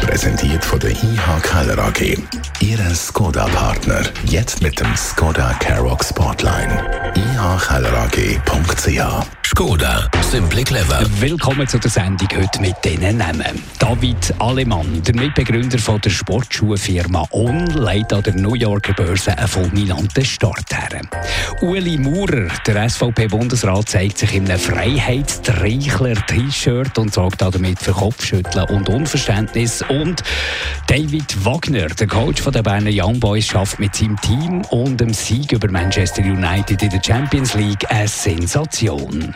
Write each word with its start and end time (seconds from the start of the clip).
Präsentiert 0.00 0.64
von 0.64 0.80
der 0.80 0.90
IH 0.90 1.40
Keller 1.42 1.78
AG. 1.78 2.16
Ihre 2.60 2.94
Skoda-Partner. 2.94 4.02
Jetzt 4.24 4.62
mit 4.62 4.80
dem 4.80 4.96
Skoda 4.96 5.52
Karoq 5.60 6.02
Spotline. 6.04 7.12
ihkellerag.ch 7.14 9.26
Skoda, 9.48 10.08
simply 10.20 10.62
clever. 10.62 11.00
Willkommen 11.20 11.66
zu 11.66 11.78
der 11.78 11.90
Sendung 11.90 12.28
heute 12.36 12.60
mit 12.60 12.74
diesen 12.84 13.16
Namen. 13.16 13.62
David 13.78 14.34
Alemann, 14.38 15.02
der 15.02 15.14
Mitbegründer 15.14 15.78
von 15.78 15.98
der 16.02 16.10
Sportschuhfirma 16.10 17.24
On, 17.30 17.64
leitet 17.68 18.12
an 18.12 18.22
der 18.22 18.34
New 18.34 18.54
Yorker 18.54 18.92
Börse 18.92 19.38
einen 19.38 19.48
fulminanten 19.48 20.24
Start 20.24 20.66
her. 20.70 21.00
Uli 21.62 21.96
Maurer, 21.96 22.48
der 22.66 22.90
SVP-Bundesrat, 22.90 23.88
zeigt 23.88 24.18
sich 24.18 24.34
in 24.34 24.44
einem 24.44 24.58
Freiheitstreichler-T-Shirt 24.58 26.98
und 26.98 27.14
sorgt 27.14 27.40
damit 27.40 27.78
für 27.78 27.92
Kopfschütteln 27.92 28.68
und 28.68 28.90
Unverständnis. 28.90 29.82
Und 29.88 30.22
David 30.86 31.44
Wagner, 31.44 31.86
der 31.86 32.06
Coach 32.06 32.42
der 32.44 32.62
Berner 32.62 32.90
Young 32.92 33.18
Boys, 33.18 33.46
schafft 33.46 33.78
mit 33.78 33.94
seinem 33.94 34.20
Team 34.20 34.62
und 34.70 35.00
dem 35.00 35.12
Sieg 35.12 35.52
über 35.52 35.70
Manchester 35.70 36.22
United 36.22 36.82
in 36.82 36.90
der 36.90 37.02
Champions 37.04 37.54
League 37.54 37.90
eine 37.90 38.08
Sensation. 38.08 39.34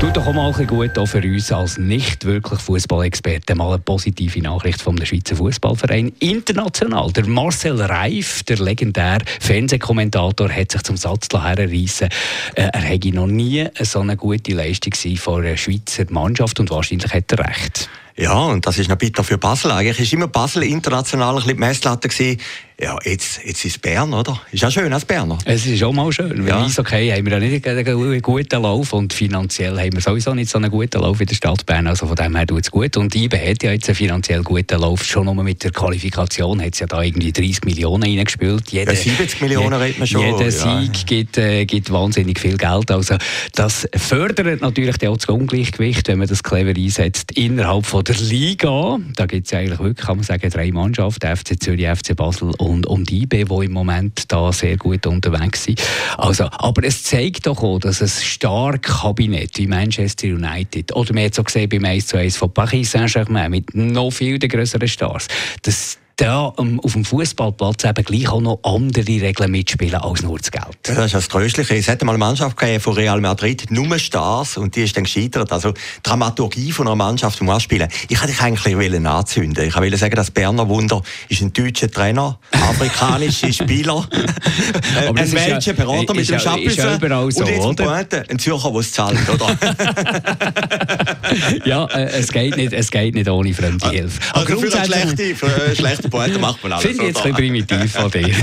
Tut 0.00 0.14
doch 0.14 0.26
auch 0.26 0.34
mal 0.34 0.52
ein 0.54 0.66
gut 0.66 0.98
auch 0.98 1.06
für 1.06 1.22
uns 1.22 1.50
als 1.50 1.78
nicht 1.78 2.26
wirklich 2.26 2.60
Fußballexperten 2.60 3.56
mal 3.56 3.68
eine 3.68 3.78
positive 3.78 4.42
Nachricht 4.42 4.82
vom 4.82 5.02
Schweizer 5.02 5.36
Fußballverein 5.36 6.12
international. 6.18 7.10
Der 7.12 7.26
Marcel 7.26 7.80
Reif, 7.80 8.42
der 8.42 8.58
legendäre 8.58 9.24
Fernsehkommentator, 9.40 10.50
hat 10.50 10.72
sich 10.72 10.82
zum 10.82 10.98
Satz 10.98 11.28
herreissen, 11.32 12.08
äh, 12.56 12.68
er 12.72 12.80
hätte 12.80 13.14
noch 13.14 13.26
nie 13.26 13.66
so 13.80 14.00
eine 14.00 14.16
gute 14.16 14.52
Leistung 14.52 14.92
von 15.16 15.44
einer 15.44 15.56
Schweizer 15.56 16.04
Mannschaft 16.10 16.60
und 16.60 16.70
wahrscheinlich 16.70 17.12
hat 17.14 17.32
er 17.32 17.38
recht. 17.38 17.88
Ja, 18.18 18.38
und 18.46 18.66
das 18.66 18.78
ist 18.78 18.88
noch 18.88 18.96
bitter 18.96 19.22
für 19.22 19.36
Basel. 19.36 19.70
Eigentlich 19.72 20.00
ist 20.00 20.12
immer 20.14 20.28
Basel 20.28 20.62
international 20.62 21.30
ein 21.30 21.36
bisschen 21.36 21.56
die 21.56 21.60
Messlatte 21.60 22.08
gewesen. 22.08 22.40
Ja, 22.78 22.98
jetzt, 23.04 23.40
jetzt 23.42 23.64
ist 23.64 23.80
Bern, 23.80 24.12
oder? 24.12 24.38
Ist 24.52 24.62
ja 24.62 24.70
schön 24.70 24.92
als 24.92 25.06
Berner. 25.06 25.38
Es 25.46 25.64
ist 25.64 25.82
auch 25.82 25.94
mal 25.94 26.12
schön. 26.12 26.44
Wenn 26.44 26.46
ja. 26.46 26.68
okay, 26.76 27.10
haben 27.10 27.24
wir 27.24 27.32
ja 27.32 27.38
nicht 27.38 27.66
einen 27.66 28.20
guten 28.20 28.62
Lauf 28.62 28.92
und 28.92 29.14
finanziell 29.14 29.78
haben 29.78 29.94
wir 29.94 30.02
sowieso 30.02 30.34
nicht 30.34 30.50
so 30.50 30.58
einen 30.58 30.70
guten 30.70 31.00
Lauf 31.00 31.18
in 31.18 31.26
der 31.26 31.34
Stadt 31.34 31.64
Bern. 31.64 31.86
Also 31.86 32.06
von 32.06 32.16
dem 32.16 32.36
her 32.36 32.46
tut 32.46 32.64
es 32.64 32.70
gut. 32.70 32.98
Und 32.98 33.14
IBE 33.14 33.38
hat 33.38 33.62
ja 33.62 33.72
jetzt 33.72 33.88
einen 33.88 33.96
finanziell 33.96 34.42
guten 34.42 34.78
Lauf. 34.78 35.04
Schon 35.04 35.24
nur 35.24 35.42
mit 35.42 35.64
der 35.64 35.70
Qualifikation 35.70 36.60
hat 36.60 36.74
es 36.74 36.80
ja 36.80 36.86
da 36.86 37.00
irgendwie 37.00 37.32
30 37.32 37.64
Millionen 37.64 38.02
reingespielt. 38.02 38.70
Jede, 38.70 38.92
ja, 38.92 38.96
70 38.98 39.40
Millionen 39.40 39.72
redet 39.72 39.98
man 39.98 40.06
schon. 40.06 40.20
Jeder 40.20 40.50
Sieg 40.50 40.96
ja. 40.96 41.02
gibt, 41.06 41.38
äh, 41.38 41.64
gibt 41.64 41.90
wahnsinnig 41.90 42.38
viel 42.38 42.58
Geld. 42.58 42.90
Also 42.90 43.16
das 43.54 43.88
fördert 43.96 44.60
natürlich 44.60 45.08
auch 45.08 45.16
das 45.16 45.24
Ungleichgewicht, 45.24 46.08
wenn 46.08 46.18
man 46.18 46.28
das 46.28 46.42
clever 46.42 46.78
einsetzt, 46.78 47.32
innerhalb 47.32 47.86
von 47.86 48.04
der 48.08 48.16
Liga. 48.16 48.98
Da 49.14 49.26
gibt 49.26 49.46
es 49.46 49.52
eigentlich 49.52 49.78
wirklich, 49.78 50.06
kann 50.06 50.16
man 50.16 50.24
sagen, 50.24 50.48
drei 50.50 50.70
Mannschaften, 50.70 51.36
FC 51.36 51.60
Zürich, 51.60 51.86
FC 51.86 52.14
Basel 52.14 52.52
und, 52.58 52.86
und 52.86 53.10
IB, 53.10 53.44
die 53.44 53.64
im 53.64 53.72
Moment 53.72 54.30
da 54.30 54.52
sehr 54.52 54.76
gut 54.76 55.06
unterwegs 55.06 55.64
sind. 55.64 55.82
Also, 56.16 56.44
aber 56.44 56.84
es 56.84 57.02
zeigt 57.02 57.46
doch 57.46 57.62
auch, 57.62 57.78
dass 57.78 58.02
ein 58.02 58.08
starkes 58.08 59.00
Kabinett 59.00 59.58
wie 59.58 59.66
Manchester 59.66 60.28
United 60.28 60.94
oder 60.94 61.12
man 61.12 61.24
hat 61.24 61.32
es 61.32 61.38
auch 61.38 61.44
gesehen 61.44 61.68
beim 61.68 61.84
1 61.84 62.06
zu 62.06 62.16
1 62.16 62.36
von 62.36 62.52
Paris 62.52 62.92
Saint-Germain 62.92 63.50
mit 63.50 63.74
noch 63.74 64.10
viel 64.10 64.38
größeren 64.38 64.88
Stars, 64.88 65.28
dass 65.62 65.98
da 66.16 66.46
um, 66.46 66.80
auf 66.80 66.94
dem 66.94 67.04
Fußballplatz 67.04 67.84
eben 67.84 68.04
gleich 68.04 68.28
auch 68.28 68.40
noch 68.40 68.58
andere 68.62 69.06
Regeln 69.06 69.50
mitspielen 69.50 69.96
als 69.96 70.22
nur 70.22 70.38
das 70.38 70.50
Geld. 70.50 70.78
Ja, 70.86 70.94
das 70.94 71.06
ist 71.06 71.14
das 71.14 71.28
Tröstliche. 71.28 71.76
Es 71.76 71.88
hat 71.88 72.02
mal 72.02 72.12
eine 72.12 72.18
Mannschaft 72.18 72.56
von 72.80 72.94
Real 72.94 73.20
Madrid, 73.20 73.70
nur 73.70 73.98
Stars, 73.98 74.56
und 74.56 74.74
die 74.74 74.84
ist 74.84 74.96
dann 74.96 75.04
gescheitert. 75.04 75.52
Also 75.52 75.74
Dramaturgie 76.02 76.72
von 76.72 76.86
einer 76.86 76.96
Mannschaft 76.96 77.36
zum 77.38 77.50
Anspielen. 77.50 77.88
Ich 78.08 78.18
wollte 78.18 78.32
dich 78.32 78.42
eigentlich 78.42 79.06
anzünden. 79.06 79.68
Ich 79.68 79.76
wollte 79.76 79.96
sagen, 79.98 80.16
das 80.16 80.30
Berner 80.30 80.68
Wunder 80.68 81.02
ist 81.28 81.42
ein 81.42 81.52
deutscher 81.52 81.90
Trainer, 81.90 82.38
afrikanische 82.50 83.52
Spieler, 83.52 84.08
ein 85.04 85.32
welcher 85.32 85.74
Berater 85.74 86.14
mit 86.14 86.28
dem 86.28 86.38
Chapeau 86.38 87.30
so, 87.30 87.40
und 87.40 87.48
jetzt 87.48 87.66
ein 87.66 87.76
Pointe, 87.76 88.24
ein 88.28 88.38
Zürcher, 88.38 88.70
der 88.70 88.80
es 88.80 88.92
zahlt, 88.92 89.18
oder? 89.28 89.56
ja, 91.66 91.84
äh, 91.86 92.18
es, 92.18 92.32
geht 92.32 92.56
nicht, 92.56 92.72
es 92.72 92.90
geht 92.90 93.14
nicht 93.14 93.28
ohne 93.28 93.52
fremde 93.52 93.90
Hilfe. 93.90 94.18
Also 94.32 94.58
für 94.58 94.74
eine 94.74 94.86
schlechte, 94.86 95.34
für 95.34 95.46
eine 95.46 95.76
schlechte 95.76 96.05
Poeten 96.10 96.40
macht 96.40 96.62
man 96.62 96.72
alles. 96.72 96.84
Finde 96.84 97.02
ich 97.02 97.08
jetzt 97.08 97.24
ein 97.24 97.34
primitiv 97.34 97.92
von 97.92 98.10
dir, 98.10 98.28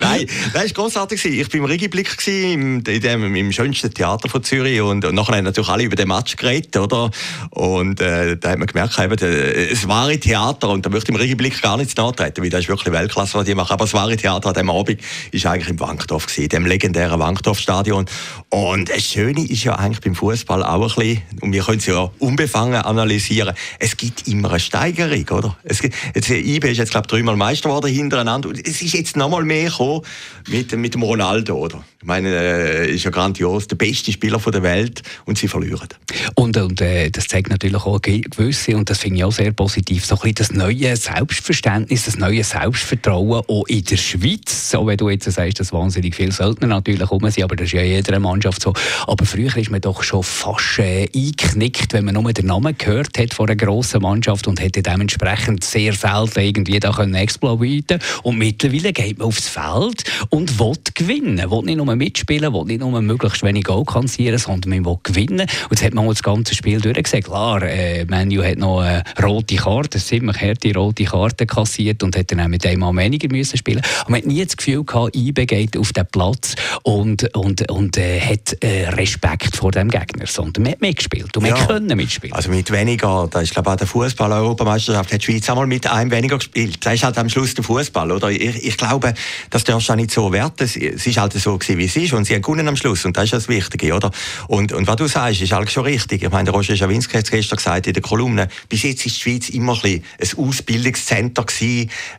Nein, 0.00 0.26
das 0.52 0.62
war 0.62 0.68
grossartig. 0.68 1.24
Ich 1.24 1.46
war 1.48 1.54
im 1.54 1.64
Regiblick 1.64 2.16
im, 2.26 2.82
dem, 2.84 3.34
im 3.34 3.52
schönsten 3.52 3.92
Theater 3.92 4.28
von 4.28 4.42
Zürich 4.42 4.80
und, 4.80 5.04
und 5.04 5.14
nachher 5.14 5.36
haben 5.36 5.44
natürlich 5.44 5.68
alle 5.68 5.84
über 5.84 5.96
den 5.96 6.08
Match 6.08 6.36
geredet, 6.36 6.76
oder? 6.76 7.10
Und 7.50 8.00
äh, 8.00 8.36
da 8.36 8.50
hat 8.50 8.58
man 8.58 8.66
gemerkt, 8.66 8.98
eben, 8.98 9.16
es 9.18 9.88
wahre 9.88 10.18
Theater 10.18 10.68
und 10.70 10.84
da 10.84 10.90
möchte 10.90 11.10
ich 11.10 11.16
im 11.16 11.20
Regiblick 11.20 11.60
gar 11.62 11.76
nichts 11.76 11.96
nachtreten, 11.96 12.42
weil 12.42 12.50
das 12.50 12.60
ist 12.60 12.68
wirklich 12.68 12.92
Weltklasse, 12.92 13.34
was 13.34 13.44
die 13.44 13.54
machen. 13.54 13.72
Aber 13.72 13.84
das 13.84 13.94
wahre 13.94 14.16
Theater 14.16 14.48
an 14.48 14.54
diesem 14.54 14.70
Abend 14.70 15.00
war 15.32 15.52
eigentlich 15.52 15.68
im 15.68 15.80
Wankdorf, 15.80 16.26
gewesen, 16.26 16.48
dem 16.48 16.66
legendären 16.66 17.18
Wankdorf-Stadion. 17.18 18.06
Und 18.50 18.90
das 18.90 19.02
Schöne 19.02 19.44
ist 19.46 19.64
ja 19.64 19.74
eigentlich 19.76 20.00
beim 20.00 20.14
Fußball 20.14 20.62
auch 20.62 20.96
ein 20.96 21.06
bisschen, 21.06 21.22
und 21.40 21.52
wir 21.52 21.62
können 21.62 21.78
es 21.78 21.86
ja 21.86 22.10
unbefangen 22.18 22.82
analysieren, 22.82 23.54
es 23.78 23.96
gibt 23.96 24.28
immer 24.28 24.50
eine 24.50 24.60
Steigerung, 24.60 25.28
oder? 25.30 25.56
Es 25.64 25.80
jetzt, 26.14 26.30
IB 26.30 26.70
ist 26.70 26.78
jetzt, 26.78 26.90
glaube 26.90 27.06
ich, 27.06 27.10
dreimal 27.10 27.36
Meister 27.36 27.68
geworden 27.68 27.92
hintereinander. 27.92 28.48
Und 28.48 28.66
es 28.66 28.82
ist 28.82 28.94
jetzt 28.94 29.16
noch 29.16 29.28
mal 29.28 29.44
mehr 29.44 29.70
gekommen 29.70 30.02
mit, 30.48 30.76
mit 30.76 30.94
dem 30.94 31.02
Ronaldo, 31.02 31.56
oder? 31.56 31.84
Ich 32.00 32.06
meine, 32.06 32.28
äh, 32.28 32.94
ist 32.94 33.04
ja 33.04 33.10
grandios, 33.10 33.66
der 33.66 33.76
beste 33.76 34.12
Spieler 34.12 34.38
der 34.38 34.62
Welt 34.62 35.02
und 35.24 35.38
sie 35.38 35.48
verlieren. 35.48 35.88
Und, 36.34 36.56
und 36.56 36.80
äh, 36.80 37.10
das 37.10 37.26
zeigt 37.26 37.50
natürlich 37.50 37.84
auch 37.84 38.00
gewisse, 38.00 38.76
und 38.76 38.88
das 38.88 38.98
finde 38.98 39.18
ich 39.18 39.24
auch 39.24 39.32
sehr 39.32 39.52
positiv, 39.52 40.04
so 40.04 40.14
ein 40.14 40.20
bisschen 40.20 40.34
das 40.36 40.52
neue 40.52 40.96
Selbstverständnis, 40.96 42.04
das 42.04 42.16
neue 42.16 42.44
Selbstvertrauen 42.44 43.42
auch 43.48 43.66
in 43.66 43.84
der 43.84 43.96
Schweiz. 43.96 44.70
So, 44.70 44.86
wenn 44.86 44.96
du 44.96 45.10
jetzt 45.10 45.30
sagst, 45.30 45.58
dass 45.58 45.72
wahnsinnig 45.72 46.14
viele 46.14 46.32
Söldner 46.32 46.68
natürlich 46.68 47.10
rum 47.10 47.28
sind, 47.28 47.42
aber 47.42 47.56
das 47.56 47.66
ist 47.66 47.72
ja 47.72 47.82
in 47.82 47.90
jeder 47.90 48.20
Mannschaft 48.20 48.62
so. 48.62 48.72
Aber 49.06 49.26
früher 49.26 49.56
ist 49.56 49.70
man 49.70 49.80
doch 49.80 50.02
schon 50.02 50.22
fast 50.22 50.78
äh, 50.78 51.08
eingeknickt, 51.14 51.92
wenn 51.92 52.04
man 52.04 52.14
nur 52.14 52.32
den 52.32 52.46
Namen 52.46 52.76
gehört 52.78 53.18
hat 53.18 53.34
von 53.34 53.48
einer 53.48 53.56
grossen 53.56 54.02
Mannschaft 54.02 54.46
und 54.46 54.60
hätte 54.60 54.82
dementsprechend 54.82 55.64
sehr 55.76 55.92
selten 55.92 56.40
irgendwie 56.40 56.80
da 56.80 56.90
können 56.90 57.14
explodieren 57.14 58.00
Und 58.22 58.38
mittlerweile 58.38 58.92
geht 58.92 59.18
man 59.18 59.28
aufs 59.28 59.48
Feld 59.48 60.04
und 60.30 60.58
will 60.58 60.72
gewinnen. 60.94 61.50
Will 61.50 61.62
nicht 61.62 61.76
nur 61.76 61.94
mitspielen, 61.94 62.52
will 62.54 62.64
nicht 62.64 62.80
nur 62.80 63.00
möglichst 63.02 63.42
wenig 63.42 63.64
Goal 63.64 63.84
kassieren, 63.84 64.38
sondern 64.38 64.70
man 64.70 64.84
will 64.86 64.98
gewinnen. 65.02 65.40
Und 65.40 65.70
jetzt 65.70 65.84
hat 65.84 65.94
man 65.94 66.08
das 66.08 66.22
ganze 66.22 66.54
Spiel 66.54 66.80
durchgesehen. 66.80 67.22
Klar, 67.22 67.62
äh, 67.62 68.06
Manu 68.06 68.42
hat 68.42 68.56
noch 68.56 68.80
eine 68.80 69.02
rote 69.22 69.56
Karte, 69.56 69.98
eine 69.98 70.04
ziemlich 70.04 70.40
harte 70.40 70.74
rote 70.74 71.04
Karte 71.04 71.46
kassiert 71.46 72.02
und 72.02 72.16
hat 72.16 72.32
dann 72.32 72.40
auch 72.40 72.48
mit 72.48 72.64
einmal 72.64 72.96
weniger 72.96 73.28
müssen 73.30 73.58
spielen. 73.58 73.82
Aber 74.00 74.12
man 74.12 74.20
hat 74.20 74.26
nie 74.26 74.44
das 74.44 74.56
Gefühl 74.56 74.84
gehabt, 74.84 75.14
IBE 75.14 75.44
geht 75.44 75.76
auf 75.76 75.92
den 75.92 76.06
Platz 76.06 76.54
und, 76.84 77.36
und, 77.36 77.70
und 77.70 77.98
äh, 77.98 78.20
hat 78.20 78.56
äh, 78.62 78.88
Respekt 78.90 79.56
vor 79.56 79.72
dem 79.72 79.90
Gegner, 79.90 80.26
sondern 80.26 80.62
man 80.62 80.72
hat 80.72 80.80
mitgespielt 80.80 81.36
und 81.36 81.42
man 81.42 81.54
ja. 81.54 81.66
können 81.66 81.94
mitspielen. 81.96 82.34
Also 82.34 82.50
mit 82.50 82.70
weniger, 82.70 83.28
da 83.30 83.40
ist 83.40 83.52
glaube 83.52 83.68
ich 83.68 83.72
auch 83.74 83.76
der 83.76 83.86
Fußball-Europameisterschaft 83.86 85.12
hat 85.12 85.20
die 85.20 85.24
Schweiz 85.24 85.50
einmal 85.50 85.65
mit 85.66 85.86
einem 85.86 86.10
weniger 86.10 86.38
gespielt. 86.38 86.78
Das 86.84 86.94
ist 86.94 87.04
halt 87.04 87.18
am 87.18 87.28
Schluss 87.28 87.54
der 87.54 87.64
Fußball, 87.64 88.10
oder? 88.10 88.30
Ich, 88.30 88.64
ich 88.64 88.76
glaube, 88.76 89.14
das 89.50 89.64
darfst 89.64 89.88
du 89.88 89.92
auch 89.92 89.96
nicht 89.96 90.10
so 90.10 90.32
werten. 90.32 90.64
Es 90.64 90.76
ist 90.76 91.16
halt 91.16 91.32
so 91.34 91.58
gewesen, 91.58 91.78
wie 91.78 91.84
es 91.84 91.96
ist 91.96 92.12
und 92.12 92.24
sie 92.24 92.34
haben 92.34 92.68
am 92.68 92.76
Schluss 92.76 93.04
und 93.04 93.16
das 93.16 93.24
ist 93.24 93.32
das 93.32 93.48
Wichtige, 93.48 93.94
oder? 93.94 94.10
Und, 94.48 94.72
und 94.72 94.86
was 94.86 94.96
du 94.96 95.06
sagst, 95.06 95.40
ist 95.40 95.52
halt 95.52 95.70
schon 95.70 95.84
richtig. 95.84 96.22
Ich 96.22 96.30
meine, 96.30 96.44
der 96.44 96.54
Roger 96.54 96.76
Schawinski 96.76 97.16
hat 97.16 97.24
es 97.24 97.30
gestern 97.30 97.56
gesagt 97.56 97.86
in 97.86 97.92
der 97.92 98.02
Kolumne, 98.02 98.48
bis 98.68 98.82
jetzt 98.82 99.06
ist 99.06 99.16
die 99.16 99.20
Schweiz 99.20 99.48
immer 99.48 99.78
ein, 99.84 100.02
ein 100.20 100.38
Ausbildungszentrum 100.38 101.46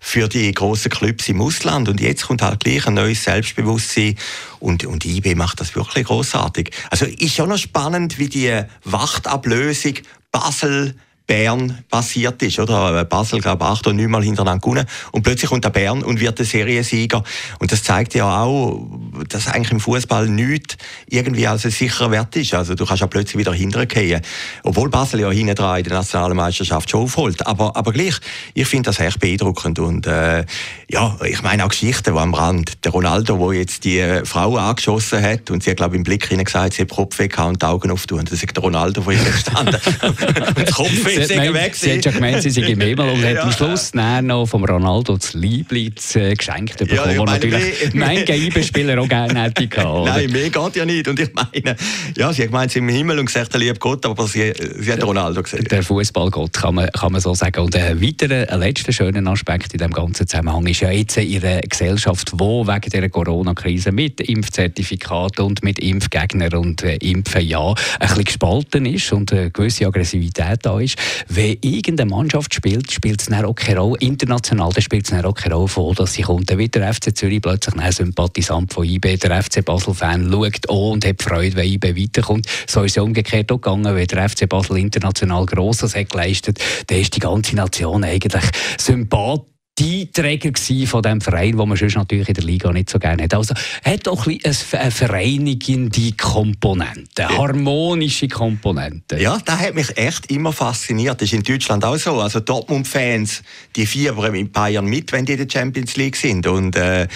für 0.02 0.28
die 0.28 0.52
grossen 0.52 0.92
Clubs 0.92 1.30
im 1.30 1.42
Ausland 1.42 1.90
und 1.90 2.00
jetzt 2.00 2.28
kommt 2.28 2.42
halt 2.42 2.64
gleich 2.64 2.86
ein 2.88 2.94
neues 2.94 3.24
Selbstbewusstsein 3.24 4.16
und, 4.60 4.86
und 4.86 5.06
IB 5.06 5.36
macht 5.36 5.60
das 5.60 5.76
wirklich 5.76 6.06
großartig. 6.06 6.72
Also 6.90 7.06
ist 7.06 7.36
schon 7.36 7.50
noch 7.50 7.58
spannend, 7.58 8.20
wie 8.20 8.28
die 8.28 8.62
Wachtablösung 8.84 9.96
Basel 10.32 10.96
Bern 11.28 11.84
passiert 11.90 12.42
ist, 12.42 12.58
oder? 12.58 13.04
Basel, 13.04 13.42
glaube 13.42 13.66
ich, 13.66 13.70
acht 13.70 13.86
oder 13.86 13.96
neun 13.96 14.10
Mal 14.10 14.24
hintereinander 14.24 14.62
gewonnen. 14.62 14.88
Und 15.12 15.24
plötzlich 15.24 15.50
kommt 15.50 15.66
der 15.66 15.72
Bern 15.72 16.02
und 16.02 16.22
wird 16.22 16.40
der 16.40 16.46
Seriensieger. 16.46 17.22
Und 17.60 17.72
das 17.72 17.84
zeigt 17.84 18.16
ja 18.16 18.44
auch, 18.44 18.88
dass 19.28 19.48
eigentlich 19.48 19.72
im 19.72 19.82
Fußball 19.82 20.30
nichts 20.30 20.78
irgendwie 21.10 21.46
als 21.46 21.66
ein 21.66 21.72
sicherer 21.72 22.12
Wert 22.12 22.34
ist. 22.38 22.54
Also 22.54 22.76
du 22.76 22.86
kannst 22.86 23.02
ja 23.02 23.08
plötzlich 23.08 23.38
wieder 23.38 23.54
hintergehen. 23.54 24.22
Obwohl 24.64 24.90
Basel 24.90 25.20
ja 25.20 25.30
hinten 25.30 25.56
dran 25.56 25.80
in 25.80 25.84
der 25.84 25.98
nationalen 25.98 26.38
Meisterschaft 26.38 26.90
schon 26.90 27.02
aufholt. 27.02 27.46
Aber, 27.46 27.76
aber 27.76 27.92
gleich, 27.92 28.16
ich 28.54 28.68
finde 28.68 28.90
das 28.90 29.00
echt 29.00 29.20
beeindruckend. 29.20 29.80
Und 29.80 30.08
äh, 30.08 30.46
ja, 30.90 31.18
ich 31.26 31.44
meine 31.44 31.66
auch 31.66 31.70
Geschichten, 31.70 32.14
die 32.14 32.20
am 32.20 32.34
Rand. 32.34 32.86
Der 32.86 32.92
Ronaldo, 32.94 33.36
der 33.38 33.60
jetzt 33.60 33.84
die 33.84 34.22
Frau 34.24 34.56
angeschossen 34.56 35.22
hat 35.22 35.52
und 35.52 35.62
sie 35.62 35.72
hat, 35.72 35.78
glaube 35.78 35.96
ich, 35.96 35.98
im 35.98 36.04
Blick 36.06 36.26
hinein 36.26 36.46
gesagt, 36.46 36.76
sie 36.76 36.84
hat 36.84 36.90
Kopf 36.90 37.20
weg 37.20 37.38
und 37.40 37.62
die 37.62 37.66
Augen 37.66 37.92
auftun. 37.92 38.24
Das 38.24 38.42
ist 38.42 38.56
der 38.56 38.64
Ronaldo, 38.64 39.02
der 39.02 39.14
jetzt 39.14 39.26
gestanden 39.26 39.76
und 40.02 40.58
das 40.58 40.72
Kopf 40.72 41.06
weg. 41.06 41.17
Sie 41.26 41.92
hat 41.94 42.06
ja 42.06 42.12
gemeint, 42.12 42.42
sie 42.44 42.50
sei 42.50 42.62
im 42.62 42.82
Himmel 42.82 43.10
und 43.10 43.24
hat 43.24 43.38
am 43.38 43.52
Schluss 43.52 43.94
noch 43.94 44.46
vom 44.46 44.64
Ronaldo 44.64 45.18
das 45.18 45.34
Liebling 45.34 45.94
äh, 46.16 46.34
geschenkt 46.34 46.78
bekommen, 46.78 47.16
ja, 47.16 47.24
meine, 47.24 47.32
natürlich 47.32 47.94
mein 47.94 48.26
Geibenspieler 48.26 49.02
auch 49.02 49.08
gerne 49.08 49.44
hätte 49.44 49.68
gehabt. 49.68 50.06
Nein, 50.06 50.32
mehr 50.32 50.50
geht 50.50 50.76
ja 50.76 50.86
nicht. 50.86 51.08
Und 51.08 51.20
ich 51.20 51.30
meine, 51.34 51.76
ja, 52.16 52.34
sie 52.34 52.44
hat 52.44 52.50
gemeint, 52.50 52.72
sie 52.72 52.80
im 52.80 52.90
Himmel 52.90 53.20
und 53.20 53.26
gesagt, 53.26 53.54
der 53.54 53.60
liebe 53.60 53.80
Gott, 53.80 54.06
aber 54.06 54.28
sie, 54.28 54.54
sie 54.80 54.92
hat 54.92 55.04
Ronaldo 55.04 55.44
gesehen. 55.44 55.64
Der 55.66 55.84
Fußballgott, 55.84 56.54
kann 56.54 56.76
man, 56.76 56.90
kann 56.92 57.12
man 57.12 57.22
so 57.22 57.34
sagen. 57.34 57.62
Und 57.62 57.76
ein 57.76 58.02
weiterer, 58.02 58.52
ein 58.52 58.60
letzter 58.60 58.92
schöner 58.92 59.30
Aspekt 59.32 59.74
in 59.74 59.80
diesem 59.80 59.94
ganzen 59.94 60.28
Zusammenhang 60.28 60.66
ist 60.68 60.82
ja 60.82 60.92
jetzt 60.92 61.18
in 61.18 61.44
einer 61.44 61.62
Gesellschaft, 61.62 62.32
wo 62.34 62.68
wegen 62.68 62.90
der 62.90 63.10
Corona-Krise 63.10 63.92
mit 63.92 64.22
Impfzertifikaten 64.22 65.46
und 65.46 65.64
mit 65.64 65.80
Impfgegnern 65.80 66.54
und 66.54 66.84
äh, 66.84 66.96
Impfen 66.98 67.46
ja 67.46 67.70
ein 67.70 67.76
bisschen 68.00 68.24
gespalten 68.24 68.86
ist 68.86 69.12
und 69.12 69.32
eine 69.32 69.52
gewisse 69.52 69.86
Aggressivität 69.88 70.60
da 70.64 70.80
ist. 70.80 70.98
Wenn 71.28 71.58
irgendeine 71.62 72.10
Mannschaft 72.10 72.54
spielt, 72.54 72.92
spielt 72.92 73.22
es 73.22 73.32
auch 73.32 73.54
keine 73.54 73.80
Rolle, 73.80 73.98
international, 74.00 74.72
dann 74.74 74.82
spielt 74.82 75.12
es 75.12 75.26
auch 75.26 75.34
keine 75.34 75.56
Rolle, 75.56 75.68
von, 75.68 75.96
dass 75.96 76.14
sie 76.14 76.24
kommt. 76.24 76.50
Dann 76.50 76.58
wird 76.58 76.76
der 76.76 76.94
FC 76.94 77.16
Zürich 77.16 77.42
plötzlich 77.42 77.76
ein 77.76 77.92
Sympathisant 77.92 78.74
von 78.74 78.86
IB, 78.86 79.18
der 79.18 79.44
FC 79.44 79.64
Basel-Fan 79.64 80.32
schaut 80.32 80.70
an 80.70 80.76
und 80.76 81.06
hat 81.06 81.22
Freude, 81.22 81.56
wenn 81.56 81.68
IB 81.68 81.96
weiterkommt. 82.04 82.48
So 82.68 82.84
ist 82.84 82.98
es 82.98 83.04
umgekehrt 83.04 83.52
auch 83.52 83.62
gegangen, 83.62 83.96
wenn 83.96 84.08
der 84.08 84.30
FC 84.30 84.48
Basel 84.48 84.78
international 84.78 85.46
Grosses 85.46 85.96
hat 85.96 86.10
geleistet, 86.10 86.60
dann 86.88 87.00
ist 87.00 87.16
die 87.16 87.20
ganze 87.20 87.56
Nation 87.56 88.04
eigentlich 88.04 88.44
sympathisch 88.78 89.57
die 89.80 90.12
Träger 90.12 90.52
von 90.88 91.02
dem 91.04 91.22
Verein, 91.22 91.58
wo 91.58 91.66
man 91.66 91.78
sonst 91.78 91.96
natürlich 91.96 92.30
in 92.30 92.34
der 92.34 92.44
Liga 92.44 92.72
nicht 92.72 92.90
so 92.90 92.98
gerne 92.98 93.24
hat. 93.24 93.34
Also 93.34 93.54
hat 93.84 94.08
auch 94.08 94.26
ein 94.26 94.40
eine 94.44 94.92
vereinigende 94.92 96.12
Komponente, 96.14 97.28
harmonische 97.28 98.28
Komponente. 98.28 99.20
Ja, 99.20 99.38
das 99.44 99.60
hat 99.60 99.76
mich 99.76 99.96
echt 99.98 100.32
immer 100.32 100.52
fasziniert. 100.52 101.22
Das 101.22 101.28
ist 101.28 101.34
in 101.34 101.44
Deutschland 101.44 101.86
auch 101.86 101.98
so. 101.98 102.20
Also 102.20 102.40
Dortmund-Fans, 102.40 103.44
die 103.76 103.86
fiebern 103.86 104.34
in 104.36 104.52
Bayern 104.52 104.86
mit, 104.86 105.12
wenn 105.12 105.26
die 105.26 105.34
in 105.34 105.48
der 105.48 105.50
Champions 105.50 105.96
League 105.96 106.16
sind. 106.16 106.48
Und 106.48 106.76
äh, 106.76 107.08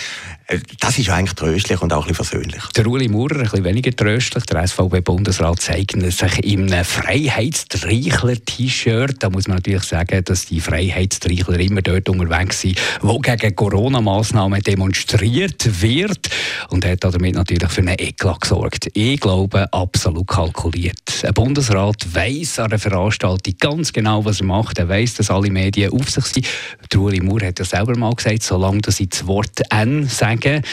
das 0.79 0.97
ist 0.97 1.09
eigentlich 1.09 1.33
tröstlich 1.33 1.81
und 1.81 1.91
auch 1.93 2.05
ein 2.05 2.09
bisschen 2.09 2.25
versöhnlich. 2.25 2.61
Der 2.75 2.85
Uli 2.87 3.07
Maurer, 3.07 3.37
ein 3.37 3.43
bisschen 3.43 3.63
weniger 3.63 3.95
tröstlich. 3.95 4.43
Der 4.45 4.67
SVB-Bundesrat 4.67 5.61
zeigt 5.61 5.91
sich 5.91 6.43
in 6.43 6.71
einem 6.71 6.85
Freiheitstreichler-T-Shirt. 6.85 9.17
Da 9.19 9.29
muss 9.29 9.47
man 9.47 9.57
natürlich 9.57 9.83
sagen, 9.83 10.23
dass 10.23 10.47
die 10.47 10.59
Freiheitstreichler 10.59 11.59
immer 11.59 11.81
dort 11.81 12.09
unterwegs 12.09 12.61
sind, 12.61 12.79
wo 13.01 13.19
gegen 13.19 13.55
Corona-Massnahmen 13.55 14.61
demonstriert 14.61 15.81
wird. 15.81 16.29
Und 16.69 16.85
hat 16.85 17.03
damit 17.03 17.35
natürlich 17.35 17.69
für 17.69 17.81
einen 17.81 17.97
Eklat 17.97 18.41
gesorgt. 18.41 18.89
Ich 18.93 19.19
glaube, 19.19 19.71
absolut 19.71 20.27
kalkuliert. 20.27 21.10
Ein 21.23 21.33
Bundesrat 21.33 22.13
weiss 22.13 22.59
an 22.59 22.71
einer 22.71 22.79
Veranstaltung 22.79 23.53
ganz 23.59 23.93
genau, 23.93 24.25
was 24.25 24.39
er 24.39 24.47
macht. 24.47 24.79
Er 24.79 24.89
weiss, 24.89 25.13
dass 25.15 25.29
alle 25.29 25.51
Medien 25.51 25.91
auf 25.91 26.09
sich 26.09 26.25
sind. 26.25 26.47
Der 26.91 26.99
Uli 26.99 27.21
Maurer 27.21 27.47
hat 27.47 27.59
ja 27.59 27.65
selber 27.65 27.97
mal 27.97 28.13
gesagt, 28.13 28.43
solange 28.43 28.81
sie 28.87 29.07
das 29.07 29.25
Wort 29.27 29.61
N 29.69 30.07
sagen, 30.07 30.63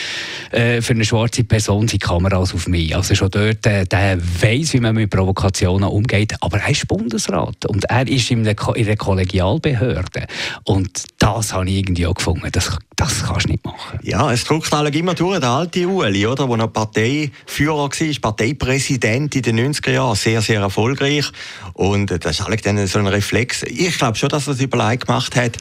äh, 0.50 0.80
für 0.80 0.92
eine 0.94 1.04
schwarze 1.04 1.44
Person 1.44 1.88
sind 1.88 2.02
Kameras 2.02 2.54
auf 2.54 2.66
mich. 2.66 2.94
Also 2.94 3.14
schon 3.14 3.30
dort, 3.30 3.66
äh, 3.66 3.84
der 3.84 4.18
weiß, 4.18 4.72
wie 4.74 4.80
man 4.80 4.94
mit 4.94 5.10
Provokationen 5.10 5.88
umgeht, 5.88 6.34
aber 6.40 6.58
er 6.58 6.70
ist 6.70 6.88
Bundesrat 6.88 7.66
und 7.66 7.84
er 7.84 8.08
ist 8.08 8.30
in 8.30 8.44
der, 8.44 8.54
der 8.54 8.96
Kollegialbehörde 8.96 10.26
und 10.64 11.04
das 11.18 11.52
habe 11.52 11.68
ich 11.68 11.76
irgendwie 11.76 12.06
auch 12.06 12.14
gefunden. 12.14 12.48
Das, 12.52 12.76
das 12.96 13.24
kannst 13.24 13.46
du 13.46 13.52
nicht 13.52 13.64
machen. 13.64 13.98
Ja, 14.02 14.32
es 14.32 14.44
drückt 14.44 14.72
alle 14.72 14.90
immer 14.90 15.14
durch, 15.14 15.40
der 15.40 15.50
alte 15.50 15.86
Ueli, 15.86 16.20
der 16.20 16.46
noch 16.46 16.72
Parteiführer 16.72 17.88
war, 17.88 18.20
Parteipräsident 18.20 19.36
in 19.36 19.42
den 19.42 19.72
90er 19.72 19.90
Jahren, 19.90 20.16
sehr, 20.16 20.37
sehr 20.42 20.60
erfolgreich 20.60 21.30
und 21.72 22.10
das 22.10 22.38
ist 22.38 22.46
eigentlich 22.46 22.62
dann 22.62 22.86
so 22.86 22.98
ein 22.98 23.06
Reflex. 23.06 23.62
Ich 23.62 23.98
glaube 23.98 24.16
schon, 24.16 24.28
dass 24.28 24.46
er 24.46 24.54
das 24.54 24.62
überlegt 24.62 25.06
gemacht 25.06 25.36
hat. 25.36 25.56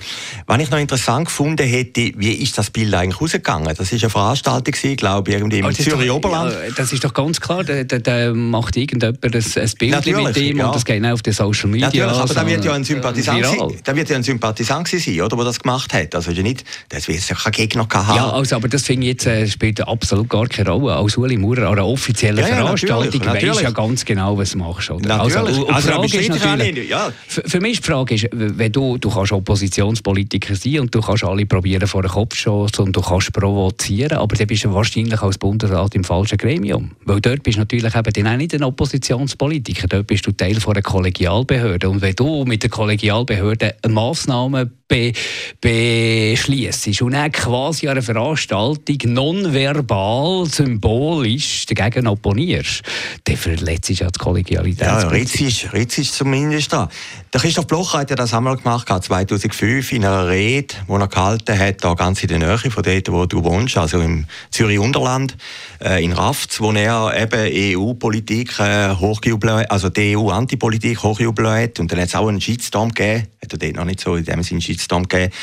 Was 0.46 0.60
ich 0.60 0.70
noch 0.70 0.80
interessant 0.80 1.26
gefunden 1.26 1.68
hätte, 1.68 2.12
wie 2.16 2.34
ist 2.34 2.58
das 2.58 2.70
Bild 2.70 2.94
eigentlich 2.94 3.22
rausgegangen? 3.22 3.74
Das 3.76 3.92
ist 3.92 4.04
eine 4.04 4.10
Veranstaltung, 4.10 4.74
glaube 4.96 5.32
ich, 5.32 5.38
irgendwie 5.38 5.60
im 5.60 5.74
Zürich 5.74 6.12
Oberland. 6.12 6.54
Ja, 6.54 6.72
das 6.76 6.94
ist 6.94 7.04
doch 7.04 7.14
ganz 7.14 7.40
klar, 7.42 7.64
da, 7.64 7.84
da, 7.84 8.00
da 8.00 8.34
macht 8.34 8.78
irgendjemand 8.78 9.24
ein, 9.24 9.34
ein 9.34 9.72
Bild 9.78 9.92
Natürlich, 9.92 10.26
mit 10.26 10.38
ihm 10.38 10.58
ja. 10.58 10.68
und 10.68 10.76
das 10.76 10.86
geht 10.86 11.04
auch 11.06 11.12
auf 11.12 11.22
den 11.22 11.34
Social 11.34 11.70
Media. 11.70 11.88
Natürlich, 11.88 12.08
aber 12.08 12.22
also, 12.22 12.34
da 12.34 12.48
wird 12.48 12.66
ja 12.66 12.74
ein 12.74 12.84
Sympathisant, 12.84 13.44
äh, 13.44 13.78
da 13.84 13.96
wird 13.96 14.10
ja 14.10 14.16
ein 14.16 14.24
Sympathisant 14.24 14.88
sein, 14.88 15.22
oder, 15.22 15.36
der 15.36 15.46
das 15.46 15.60
gemacht 15.60 15.94
hat. 15.94 16.16
Also 16.16 16.32
ist 16.32 16.38
ja 16.38 16.44
nicht, 16.44 16.64
das 16.90 17.08
wird 17.08 17.28
ja 17.28 17.36
kein 17.36 17.52
Gegner 17.52 17.86
gehabt 17.86 18.16
Ja, 18.16 18.30
also, 18.32 18.56
aber 18.56 18.68
das 18.68 18.84
finde 18.84 19.08
ich 19.08 19.14
jetzt 19.14 19.28
äh, 19.28 19.48
spielt 19.48 19.82
absolut 19.88 20.30
gar 20.30 20.48
keine 20.48 20.70
Rolle. 20.70 20.96
Als 20.96 21.18
Uli 21.18 21.38
Maurer 21.38 21.68
an 21.68 21.74
einer 21.74 21.88
offiziellen 21.88 22.40
ja, 22.40 22.46
Veranstaltung 22.46 23.22
ja, 23.24 23.34
weisst 23.34 23.62
ja 23.62 23.72
ganz 23.72 24.06
genau, 24.06 24.38
was 24.38 24.52
du 24.52 24.58
Oder? 24.68 25.22
Also, 25.22 25.40
natürlich. 25.40 25.58
Also, 25.58 25.68
also, 25.68 25.90
Frage 25.90 26.18
ist 26.18 26.30
natürlich, 26.30 26.90
ja. 26.90 27.12
für, 27.28 27.42
für 27.42 27.60
mich 27.60 27.82
die 27.82 27.88
Frage, 27.88 28.16
ist, 28.16 28.28
wenn 28.32 28.72
du, 28.72 28.98
du 28.98 29.10
kannst 29.10 29.32
Oppositionspolitiker 29.32 30.56
sein 30.56 30.80
und 30.80 30.94
du 30.94 31.02
kannst 31.02 31.24
alle 31.24 31.46
probieren 31.46 31.88
vor 31.88 32.02
den 32.02 32.12
Kopf 32.12 32.36
zu 32.36 32.42
schossen 32.42 32.86
und 32.86 32.96
du 32.96 33.02
kannst 33.02 33.34
provozieren, 33.34 34.18
aber 34.18 34.36
dann 34.36 34.48
bist 34.48 34.66
du 34.66 34.74
wahrscheinlich 34.74 35.22
als 35.22 35.38
Bundesrat 35.38 35.96
im 35.96 36.04
falschen 36.04 36.38
Gremium. 36.38 36.92
Weil 37.06 37.22
dort 37.22 37.44
bist 37.44 37.58
du 37.58 37.62
natürlich 37.62 37.96
eben 37.96 38.14
dann 38.14 38.28
auch 38.28 38.38
nicht 38.38 38.54
ein 38.54 38.64
Oppositionspolitiker, 38.64 39.88
dort 39.88 40.08
bist 40.08 40.26
du 40.28 40.32
Teil 40.32 40.60
von 40.60 40.74
einer 40.74 40.82
Kollegialbehörde. 40.82 41.90
Und 41.90 42.02
wenn 42.02 42.16
du 42.16 42.46
mit 42.46 42.64
der 42.64 42.70
Kollegialbehörde 42.70 43.76
Massnahmen 43.88 44.77
be 44.88 45.12
beschließt 45.60 47.02
und 47.02 47.12
dann 47.12 47.32
quasi 47.32 47.88
an 47.88 47.94
einer 47.94 48.02
Veranstaltung 48.02 48.98
nonverbal, 49.06 50.46
symbolisch 50.46 51.66
dagegen 51.66 52.08
opponierst, 52.08 52.84
dann 53.26 53.38
verletzt 53.38 53.90
du 53.90 53.94
ja 53.94 54.08
die 54.10 54.20
Kollegialität. 54.20 54.88
Ja, 54.88 55.08
Ritz 55.08 55.98
ist, 55.98 56.14
zumindest 56.14 56.72
da. 56.72 56.90
Der 57.34 57.42
Christoph 57.42 57.68
Blocher 57.68 58.00
hat 58.00 58.10
ja 58.10 58.16
das 58.16 58.34
einmal 58.34 58.56
gemacht, 58.56 58.88
2005, 58.88 59.92
in 59.92 60.06
einer 60.06 60.28
Rede, 60.28 60.76
die 60.88 60.92
er 60.92 61.08
gehalten 61.08 61.60
hat, 61.60 61.84
da 61.84 61.94
ganz 61.94 62.22
in 62.24 62.30
der 62.30 62.40
Nähe 62.40 62.58
von 62.58 62.84
dort, 62.84 63.12
wo 63.12 63.26
du 63.26 63.44
wohnst, 63.44 63.78
also 63.78 64.00
im 64.00 64.26
Zürich-Unterland, 64.52 65.36
äh, 65.84 66.04
in 66.04 66.14
Rafts, 66.14 66.62
wo 66.62 66.72
er 66.72 67.14
eben 67.20 67.78
EU-Politik 67.78 68.60
äh, 68.60 68.96
hochgejubelt 68.96 69.70
also 69.70 69.90
die 69.90 70.16
EU-Antipolitik 70.16 71.04
hochgejubelt 71.04 71.48
hat. 71.50 71.80
Und 71.80 71.92
dann 71.92 72.00
hat 72.00 72.08
es 72.08 72.16
auch 72.16 72.28
einen 72.28 72.42
Shitstorm 72.42 72.94
gegeben, 72.94 73.28
hat 73.42 73.54
er 73.54 73.60
dort 73.60 73.76
noch 73.76 73.86
nicht 73.86 74.00
so 74.00 74.16
in 74.16 74.26
dem 74.26 74.44
Sinne 74.44 74.62
Shitstorm 74.78 75.08
gegeben. 75.08 75.34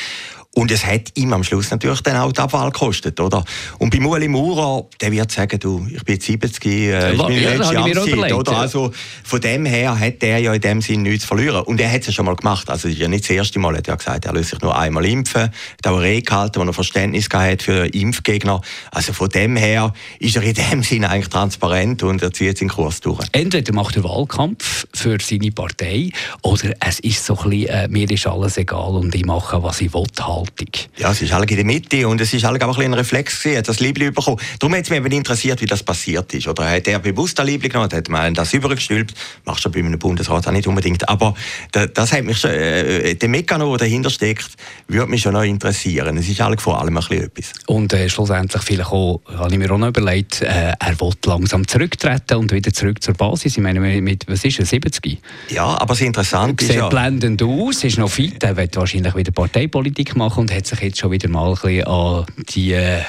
Und 0.55 0.71
es 0.71 0.85
hat 0.85 1.11
ihm 1.15 1.33
am 1.33 1.43
Schluss 1.43 1.69
natürlich 1.69 1.99
dann 2.01 2.15
auch 2.15 2.31
die 2.31 2.39
Abwahl 2.39 2.71
gekostet, 2.71 3.19
oder? 3.19 3.43
Und 3.77 3.89
bei 3.89 3.99
Ueli 3.99 4.29
Maurer, 4.29 4.85
der 5.01 5.11
wird 5.11 5.29
sagen, 5.29 5.59
du, 5.59 5.85
ich 5.93 6.01
bin 6.03 6.15
jetzt 6.15 6.25
70, 6.25 6.65
äh, 6.65 7.11
ist 7.11 7.17
meine 7.17 7.41
ja, 7.41 7.53
letzte 7.55 7.77
Amtszeit, 7.77 8.33
oder? 8.33 8.57
Also, 8.57 8.91
von 9.25 9.41
dem 9.41 9.65
her 9.65 9.99
hat 9.99 10.23
er 10.23 10.37
ja 10.37 10.53
in 10.53 10.61
dem 10.61 10.81
Sinn 10.81 11.01
nichts 11.01 11.23
zu 11.23 11.27
verlieren. 11.27 11.61
Und 11.63 11.81
er 11.81 11.91
hat 11.91 12.01
es 12.01 12.07
ja 12.07 12.13
schon 12.13 12.25
mal 12.25 12.37
gemacht. 12.37 12.69
Also, 12.69 12.87
es 12.87 12.93
ist 12.93 13.01
ja 13.01 13.09
nicht 13.09 13.25
das 13.25 13.31
erste 13.31 13.59
Mal, 13.59 13.73
er 13.73 13.79
hat 13.79 13.87
ja 13.87 13.95
gesagt, 13.95 14.25
er 14.25 14.33
lässt 14.33 14.51
sich 14.51 14.61
nur 14.61 14.77
einmal 14.79 15.05
impfen. 15.05 15.41
Er 15.41 15.47
hat 15.47 15.87
auch 15.87 15.97
eine 15.97 16.05
Rede 16.05 16.21
gehalten, 16.21 16.61
wo 16.61 16.63
er 16.63 16.73
Verständnis 16.73 17.27
hat 17.33 17.61
für 17.61 17.93
Impfgegner. 17.93 18.61
Also, 18.91 19.11
von 19.11 19.27
dem 19.27 19.57
her 19.57 19.91
ist 20.19 20.37
er 20.37 20.43
in 20.43 20.53
dem 20.53 20.83
Sinn 20.83 21.03
eigentlich 21.03 21.27
transparent 21.27 22.01
und 22.01 22.21
er 22.21 22.31
zieht 22.31 22.57
seinen 22.57 22.69
Kurs 22.69 23.01
durch. 23.01 23.27
Entweder 23.33 23.73
macht 23.73 23.97
er 23.97 24.05
Wahlkampf 24.05 24.87
für 24.93 25.17
seine 25.21 25.51
Partei 25.51 26.11
oder 26.43 26.71
es 26.79 27.01
ist 27.01 27.25
so 27.25 27.37
ein 27.39 27.49
bisschen, 27.49 27.67
äh, 27.67 27.87
mir 27.89 28.09
ist 28.09 28.25
alles 28.25 28.55
egal 28.55 28.95
und 28.95 29.13
ich 29.13 29.25
mache, 29.25 29.61
was 29.61 29.81
ich 29.81 29.93
will, 29.93 30.05
halt. 30.17 30.44
Haltung. 30.45 30.69
Ja, 30.97 31.11
es 31.11 31.21
ist 31.21 31.33
alle 31.33 31.45
in 31.45 31.55
der 31.55 31.65
Mitte 31.65 32.07
und 32.07 32.21
es 32.21 32.33
ist 32.33 32.45
alle 32.45 32.65
auch 32.65 32.77
ein, 32.77 32.85
ein 32.85 32.93
Reflex 32.93 33.41
gewesen, 33.41 33.63
das 33.63 33.79
Liebling 33.79 34.13
bekommen. 34.13 34.39
Darum 34.59 34.75
hat 34.75 34.83
es 34.83 34.89
mich 34.89 34.99
eben 34.99 35.11
interessiert, 35.11 35.61
wie 35.61 35.65
das 35.65 35.83
passiert 35.83 36.33
ist. 36.33 36.47
Oder 36.47 36.69
hat 36.69 36.87
er 36.87 36.99
bewusst 36.99 37.39
ein 37.39 37.47
Liebling 37.47 37.71
genommen, 37.71 37.91
hat 37.91 38.09
man 38.09 38.33
das 38.33 38.53
übergestülpt, 38.53 39.13
machst 39.45 39.65
du 39.65 39.71
bei 39.71 39.79
einem 39.79 39.99
Bundesrat 39.99 40.47
auch 40.47 40.51
nicht 40.51 40.67
unbedingt. 40.67 41.07
Aber 41.09 41.35
das 41.71 42.11
hat 42.11 42.23
mich 42.23 42.39
schon, 42.39 42.51
äh, 42.51 43.15
der 43.15 43.29
Mechanismus, 43.29 43.77
der 43.77 43.87
dahinter 43.87 44.09
steckt, 44.09 44.49
würde 44.87 45.09
mich 45.09 45.21
schon 45.21 45.33
noch 45.33 45.43
interessieren. 45.43 46.17
Es 46.17 46.27
ist 46.27 46.41
alle 46.41 46.57
vor 46.57 46.79
allem 46.79 46.97
ein 46.97 47.03
bisschen 47.03 47.23
etwas. 47.23 47.51
Und 47.67 47.93
äh, 47.93 48.09
schlussendlich 48.09 48.61
vielleicht 48.63 48.91
auch, 48.91 49.21
habe 49.37 49.51
ich 49.51 49.57
mir 49.57 49.71
auch 49.71 49.77
noch 49.77 49.87
überlegt, 49.87 50.41
äh, 50.41 50.73
er 50.79 50.99
will 50.99 51.13
langsam 51.25 51.67
zurücktreten 51.67 52.37
und 52.37 52.51
wieder 52.51 52.71
zurück 52.71 53.01
zur 53.01 53.13
Basis. 53.13 53.57
Ich 53.57 53.63
meine, 53.63 53.79
mit, 53.79 54.25
was 54.27 54.43
ist 54.45 54.59
er, 54.59 54.65
70? 54.65 55.19
Ja, 55.49 55.65
aber 55.79 55.99
Interessante 55.99 56.65
ist 56.65 56.73
ja... 56.73 56.81
Sieht 56.81 56.89
blendend 56.89 57.41
aus, 57.41 57.83
ist 57.83 57.97
noch 57.97 58.09
fit, 58.09 58.43
er 58.43 58.57
wird 58.57 58.75
wahrscheinlich 58.75 59.15
wieder 59.15 59.31
Parteipolitik 59.31 60.15
machen 60.15 60.34
machen 60.35 60.41
und 60.41 60.55
hat 60.55 60.67
sich 60.67 60.79
jetzt 60.81 60.97
schon 60.99 61.11
wieder 61.11 61.29
mal 61.29 61.49
ein 61.49 61.53
bisschen 61.53 61.87
an 61.87 62.25
die 62.49 62.73
äh, 62.73 63.01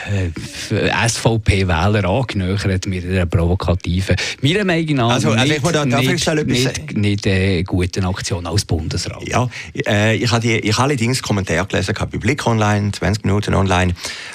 SVP-Wähler 1.09 2.04
angenähert 2.04 2.87
mit 2.87 3.04
einer 3.04 3.26
provokativen, 3.26 4.16
meiner 4.42 4.64
Meinung 4.64 4.97
nach 4.97 5.11
also, 5.11 5.30
also 5.30 5.45
nicht, 5.45 5.64
ich 5.64 5.73
da, 5.73 5.85
nicht, 5.85 6.47
nicht, 6.47 6.97
nicht 6.97 7.26
äh, 7.26 7.62
guten 7.62 8.04
Aktion 8.04 8.47
als 8.47 8.64
Bundesrat. 8.64 9.26
Ja, 9.28 9.49
äh, 9.87 10.16
ich 10.16 10.30
habe 10.30 10.47
ich 10.47 10.78
allerdings 10.78 11.23
Kommentare 11.23 11.66
gelesen 11.66 11.95
bei 11.99 12.18
Blick 12.18 12.47
Online, 12.47 12.92
20 12.92 13.25
Minuten 13.25 13.54
online. 13.54 13.95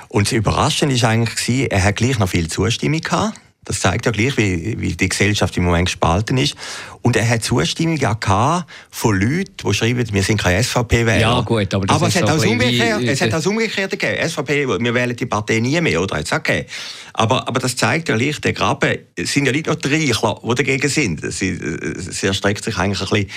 Und 0.10 0.28
das 0.28 0.34
Überraschende 0.34 1.02
war 1.02 1.10
eigentlich, 1.10 1.72
er 1.72 1.84
hat 1.84 1.96
gleich 1.96 2.20
noch 2.20 2.30
viel 2.30 2.48
Zustimmung 2.48 3.02
gehabt 3.02 3.40
das 3.64 3.80
zeigt 3.80 4.08
ja 4.08 4.12
gleich, 4.12 4.38
wie, 4.38 4.80
wie 4.80 4.96
die 4.96 5.08
Gesellschaft 5.08 5.56
im 5.56 5.66
Moment 5.66 5.86
gespalten 5.86 6.38
ist. 6.38 6.56
Und 7.04 7.16
er 7.16 7.28
hat 7.30 7.44
Zustimmung 7.44 7.98
gehabt 7.98 8.68
von 8.90 9.20
Leuten, 9.20 9.54
die 9.64 9.74
schreiben, 9.74 10.04
wir 10.12 10.24
sind 10.24 10.42
kein 10.42 10.64
SVP-Wähler. 10.64 11.20
Ja, 11.20 11.42
gut, 11.42 11.72
aber 11.74 11.86
das 11.86 11.96
aber 11.96 12.08
es 12.08 12.16
hat, 12.16 12.28
das 12.28 12.44
umgekehrt, 12.44 13.02
wie, 13.02 13.08
es 13.08 13.22
hat 13.22 13.32
das 13.32 13.46
Umgekehrte 13.46 13.98
gegeben. 13.98 14.28
SVP, 14.28 14.68
wir 14.68 14.94
wählen 14.96 15.16
die 15.16 15.28
Partei 15.28 15.60
nie 15.60 15.80
mehr, 15.80 16.02
oder? 16.02 16.18
Jetzt 16.18 16.34
okay. 16.34 16.66
Aber, 17.14 17.48
aber 17.48 17.60
das 17.60 17.76
zeigt 17.76 18.10
ja 18.10 18.18
gleich, 18.18 18.42
der 18.42 18.54
Graben, 18.54 18.98
es 19.16 19.32
sind 19.32 19.46
ja 19.46 19.52
nicht 19.52 19.68
nur 19.68 19.78
Reichler, 19.84 20.40
die 20.44 20.56
dagegen 20.56 20.90
sind. 20.90 21.32
Sie, 21.32 21.60
sie 21.98 22.28
erstreckt 22.28 22.64
sich 22.64 22.76
eigentlich 22.78 23.02
ein 23.02 23.10
bisschen 23.10 23.30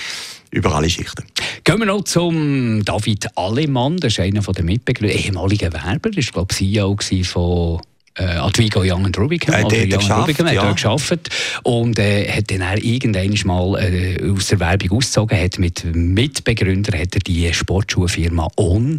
über 0.49 0.73
alle 0.73 0.89
Schichten. 0.89 1.23
Gehen 1.63 1.79
wir 1.79 1.85
noch 1.85 2.03
zum 2.03 2.83
David 2.83 3.27
Alemann, 3.35 3.97
das 3.97 4.13
ist 4.13 4.19
einer 4.21 4.41
der 4.41 4.63
Mitbegründer, 4.63 5.13
ehemaliger 5.13 5.71
Werber, 5.71 6.09
das 6.09 6.25
war, 6.27 6.45
glaube 6.45 6.53
ich, 6.53 6.57
CEO 6.57 6.97
von 7.23 7.81
äh, 8.15 8.23
Advigo 8.23 8.81
Young 8.83 9.13
Rubicam. 9.13 9.55
Äh, 9.55 9.63
oder 9.63 9.77
Young 9.77 9.89
geschafft, 9.89 10.21
Rubicam, 10.21 10.47
ja. 10.47 10.53
hat 10.53 10.67
dort 10.67 10.81
gearbeitet 10.81 11.29
und 11.63 11.99
äh, 11.99 12.29
hat 12.29 12.51
dann 12.51 12.61
auch 12.61 12.77
irgendwann 12.77 13.33
mal 13.45 13.79
äh, 13.81 14.31
aus 14.31 14.47
der 14.47 14.59
Werbung 14.59 14.97
ausgezogen, 14.97 15.39
hat 15.39 15.59
mit 15.59 15.83
Mitbegründer 15.93 16.97
hat 16.97 17.15
er 17.15 17.19
die 17.19 17.53
Sportschuhfirma 17.53 18.47
On 18.57 18.97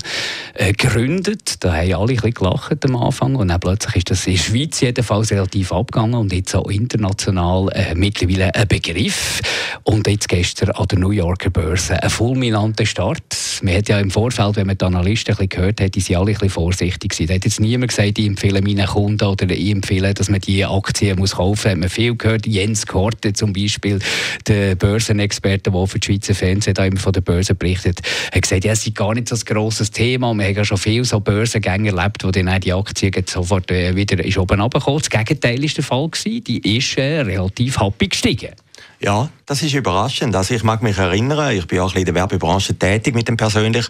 äh, 0.55 0.73
gegründet. 0.73 1.65
Da 1.65 1.75
haben 1.75 1.95
alle 1.95 2.01
ein 2.01 2.07
bisschen 2.07 2.35
gelacht 2.35 2.85
am 2.85 2.97
Anfang 2.97 3.35
und 3.37 3.49
dann 3.49 3.61
plötzlich 3.61 3.97
ist 3.97 4.11
das 4.11 4.27
in 4.27 4.35
der 4.35 4.43
Schweiz 4.43 4.81
jedenfalls 4.81 5.31
relativ 5.31 5.73
abgegangen 5.73 6.15
und 6.15 6.33
jetzt 6.33 6.55
auch 6.55 6.69
international 6.69 7.71
äh, 7.73 7.95
mittlerweile 7.95 8.55
ein 8.55 8.69
Begriff. 8.69 9.41
Und 9.85 10.07
jetzt 10.07 10.29
gestern 10.29 10.71
an 10.71 10.89
der 10.89 10.99
New 10.99 11.11
Yorker 11.11 11.51
Börse 11.51 12.03
ein 12.03 12.11
fulminanter 12.11 12.87
Start. 12.87 13.23
Man 13.63 13.75
hat 13.75 13.89
ja 13.89 13.99
im 13.99 14.11
Vorfeld, 14.11 14.57
wenn 14.57 14.67
man 14.67 14.77
die 14.77 14.85
Analysten 14.85 15.33
ein 15.33 15.37
bisschen 15.37 15.49
gehört 15.49 15.81
hat, 15.81 15.95
die 15.95 16.01
sind 16.01 16.17
alle 16.17 16.27
ein 16.27 16.33
bisschen 16.35 16.51
vorsichtig 16.51 17.13
gewesen. 17.13 17.29
Da 17.29 17.35
hat 17.35 17.45
jetzt 17.45 17.61
niemand 17.61 17.89
gesagt, 17.89 18.19
ich 18.19 18.27
empfehle 18.27 18.61
meinen 18.61 18.87
Kunden 18.87 19.06
Kunden 19.07 19.25
oder 19.25 19.49
ich 19.51 19.71
empfehle, 19.71 20.13
dass 20.15 20.29
man 20.29 20.41
diese 20.41 20.69
Aktien 20.69 21.17
muss 21.17 21.37
kaufen 21.37 21.51
muss. 21.51 21.65
Hat 21.65 21.79
man 21.79 21.89
viel 21.89 22.17
gehört. 22.17 22.45
Jens 22.47 22.87
Korte 22.87 23.33
zum 23.33 23.53
Beispiel, 23.53 24.01
der 24.49 24.75
Börsenexperte, 24.75 25.71
der 25.71 25.87
für 25.87 25.99
die 26.01 26.07
Schweizer 26.07 26.35
Fernsehen 26.35 26.75
immer 26.77 26.99
von 26.99 27.13
der 27.13 27.21
Börse 27.21 27.55
berichtet, 27.55 28.01
hat 28.35 28.43
gesagt, 28.43 28.65
ja, 28.65 28.73
es 28.73 28.85
ist 28.85 28.97
gar 28.97 29.15
nicht 29.15 29.29
so 29.29 29.37
ein 29.37 29.43
grosses 29.45 29.93
Thema. 29.93 30.35
Wir 30.35 30.47
haben 30.47 30.55
ja 30.57 30.65
schon 30.65 30.79
viele 30.79 31.05
so 31.05 31.21
Börsengänge 31.21 31.91
erlebt, 31.91 32.25
wo 32.25 32.33
dann 32.33 32.61
die 32.61 32.73
Aktien 32.73 33.13
sofort 33.27 33.71
äh, 33.71 33.95
wieder 33.95 34.25
ist 34.25 34.39
oben 34.39 34.61
runtergekommen. 34.61 35.01
Das 35.01 35.11
Gegenteil 35.11 35.63
war 35.63 35.69
der 35.69 35.85
Fall. 35.85 36.11
Die 36.25 36.77
ist 36.77 36.99
äh, 36.99 37.21
relativ 37.21 37.81
happy 37.81 38.09
gestiegen. 38.09 38.51
Ja, 38.99 39.29
das 39.45 39.63
ist 39.63 39.75
überraschend. 39.75 40.35
Also 40.35 40.55
ich 40.55 40.65
mag 40.65 40.83
mich 40.83 40.99
erinnern, 40.99 41.57
ich 41.57 41.67
bin 41.67 41.79
auch 41.79 41.85
ein 41.85 41.87
bisschen 41.87 42.01
in 42.01 42.07
der 42.07 42.15
Werbebranche 42.15 42.75
tätig 42.77 43.15
mit 43.15 43.29
dem 43.29 43.37
persönlich. 43.37 43.87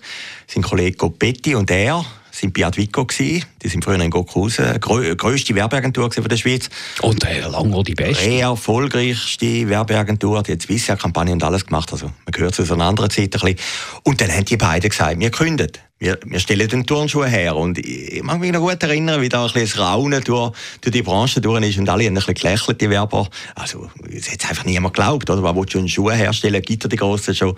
Sein 0.47 0.63
Kollege 0.63 0.97
Gopetti 0.97 1.55
und 1.55 1.71
er 1.71 2.05
sind 2.37 2.53
bei 2.53 2.67
Advico 2.67 3.05
gewesen. 3.05 3.45
Die 3.63 3.69
sind 3.69 3.85
früher 3.85 4.01
in 4.01 4.11
Gockhausen, 4.11 4.79
grö 4.81 5.15
grösste 5.17 5.55
Werbeagentur 5.55 6.11
von 6.13 6.25
der 6.25 6.37
Schweiz. 6.37 6.69
Und 7.01 7.25
äh, 7.25 7.41
lange 7.41 7.75
auch 7.75 7.83
die 7.83 7.95
beste. 7.95 8.29
Die 8.29 8.41
erfolgreichste 8.41 9.69
Werbeagentur, 9.69 10.43
die 10.43 10.53
hat 10.53 10.67
bisher 10.67 10.97
Kampagne 10.97 11.33
und 11.33 11.43
alles 11.43 11.67
gemacht. 11.67 11.93
Also 11.93 12.07
man 12.07 12.33
gehört 12.33 12.55
zu 12.55 12.65
so 12.65 12.75
einer 12.75 12.85
anderen 12.85 13.11
Zeit 13.11 13.35
ein 13.35 13.41
bisschen. 13.41 13.57
Und 14.03 14.21
dann 14.21 14.31
haben 14.31 14.45
die 14.45 14.57
beiden 14.57 14.91
gesagt, 14.91 15.19
wir 15.19 15.31
künden 15.31 15.71
wir, 15.99 16.19
wir 16.27 16.41
stellen 16.41 16.69
den 16.69 16.85
Turnschuh 16.85 17.25
her. 17.25 17.57
Und 17.57 17.79
ich 17.79 18.23
mag 18.23 18.39
mich 18.39 18.53
noch 18.53 18.61
gut 18.61 18.83
erinnern, 18.83 19.23
wie 19.23 19.29
da 19.29 19.47
ein 19.47 19.53
bisschen 19.53 19.79
das 19.79 19.79
Raunen 19.79 20.23
durch, 20.23 20.53
durch 20.83 20.93
die 20.93 21.03
Branche 21.03 21.41
durch 21.41 21.63
ist 21.65 21.79
und 21.79 21.89
alle 21.89 22.05
haben 22.05 22.13
ein 22.13 22.15
bisschen 22.17 22.35
gelächelt, 22.35 22.81
die 22.81 22.91
Werber. 22.91 23.29
Also, 23.55 23.91
es 24.11 24.31
hat 24.31 24.49
einfach 24.49 24.65
niemand 24.65 24.95
geglaubt, 24.95 25.31
oder? 25.31 25.43
Was 25.43 25.57
willst 25.57 25.75
du 25.75 25.79
einen 25.79 25.89
Schuh 25.89 26.11
herstellen? 26.11 26.61
Gibt 26.61 26.85
er 26.85 26.89
die 26.91 26.97
grossen 26.97 27.35
schon? 27.35 27.57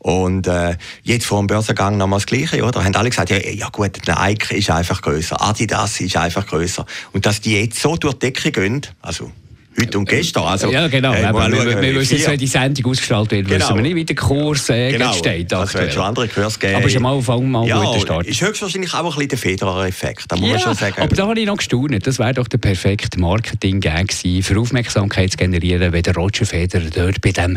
Und, 0.00 0.46
äh, 0.46 0.76
jetzt 1.02 1.26
vor 1.26 1.38
dem 1.38 1.46
Börsengang 1.46 1.96
nochmal 1.96 2.18
das 2.18 2.26
Gleiche, 2.26 2.62
oder? 2.62 2.84
Haben 2.84 2.94
alle 2.94 3.08
gesagt, 3.08 3.30
ja, 3.30 3.38
ja 3.38 3.68
gut, 3.70 4.06
Nike 4.18 4.56
ist 4.56 4.70
einfach 4.70 5.00
grösser, 5.02 5.40
Adidas 5.40 6.00
ist 6.00 6.16
einfach 6.16 6.46
grösser. 6.46 6.86
Und 7.12 7.26
dass 7.26 7.40
die 7.40 7.60
jetzt 7.60 7.80
so 7.80 7.96
durch 7.96 8.14
die 8.14 8.30
Decke 8.30 8.52
gehen, 8.52 8.82
also, 9.00 9.30
heute 9.80 9.98
und 9.98 10.08
gestern. 10.08 10.44
Also, 10.44 10.70
ja, 10.70 10.88
genau. 10.88 11.12
Äh, 11.12 11.32
wir, 11.32 11.52
wir, 11.52 11.82
wir 11.82 11.94
wissen 11.94 12.16
jetzt, 12.16 12.28
wenn 12.28 12.38
die 12.38 12.46
Sendung 12.46 12.90
ausgestrahlt 12.90 13.30
wird, 13.30 13.46
genau. 13.46 13.58
wissen 13.58 13.76
wir 13.76 13.82
nicht, 13.82 13.94
wie 13.94 14.04
der 14.04 14.16
Kurs 14.16 14.68
äh, 14.70 14.92
genau. 14.92 15.12
steht. 15.12 15.52
Also, 15.52 15.78
es 15.78 15.94
schon 15.94 16.02
andere 16.02 16.28
Kurse 16.28 16.58
geben. 16.58 16.76
Aber 16.76 16.86
es 16.86 16.92
ist 16.92 16.98
am 16.98 17.06
Anfang 17.06 17.50
mal 17.50 17.66
ja, 17.66 17.80
ein 17.80 17.86
guter 17.86 18.00
Start. 18.00 18.26
ist 18.26 18.40
höchstwahrscheinlich 18.40 18.92
auch 18.94 18.98
ein 18.98 19.04
bisschen 19.04 19.28
der 19.28 19.38
Federer-Effekt, 19.38 20.24
da 20.28 20.36
muss 20.36 20.48
ja, 20.48 20.54
man 20.54 20.60
schon 20.60 20.74
sagen. 20.74 21.02
aber 21.02 21.14
da 21.14 21.28
habe 21.28 21.40
ich 21.40 21.46
noch 21.46 21.56
gestaunt. 21.56 22.06
Das 22.06 22.18
wäre 22.18 22.34
doch 22.34 22.48
der 22.48 22.58
perfekte 22.58 23.18
Marketing-Gag 23.20 24.08
gewesen, 24.08 24.42
für 24.42 24.60
Aufmerksamkeit 24.60 25.32
zu 25.32 25.36
generieren, 25.36 25.92
wenn 25.92 26.02
der 26.02 26.14
Roger 26.14 26.46
Federer 26.46 26.90
dort 26.94 27.20
bei 27.20 27.32
dem 27.32 27.56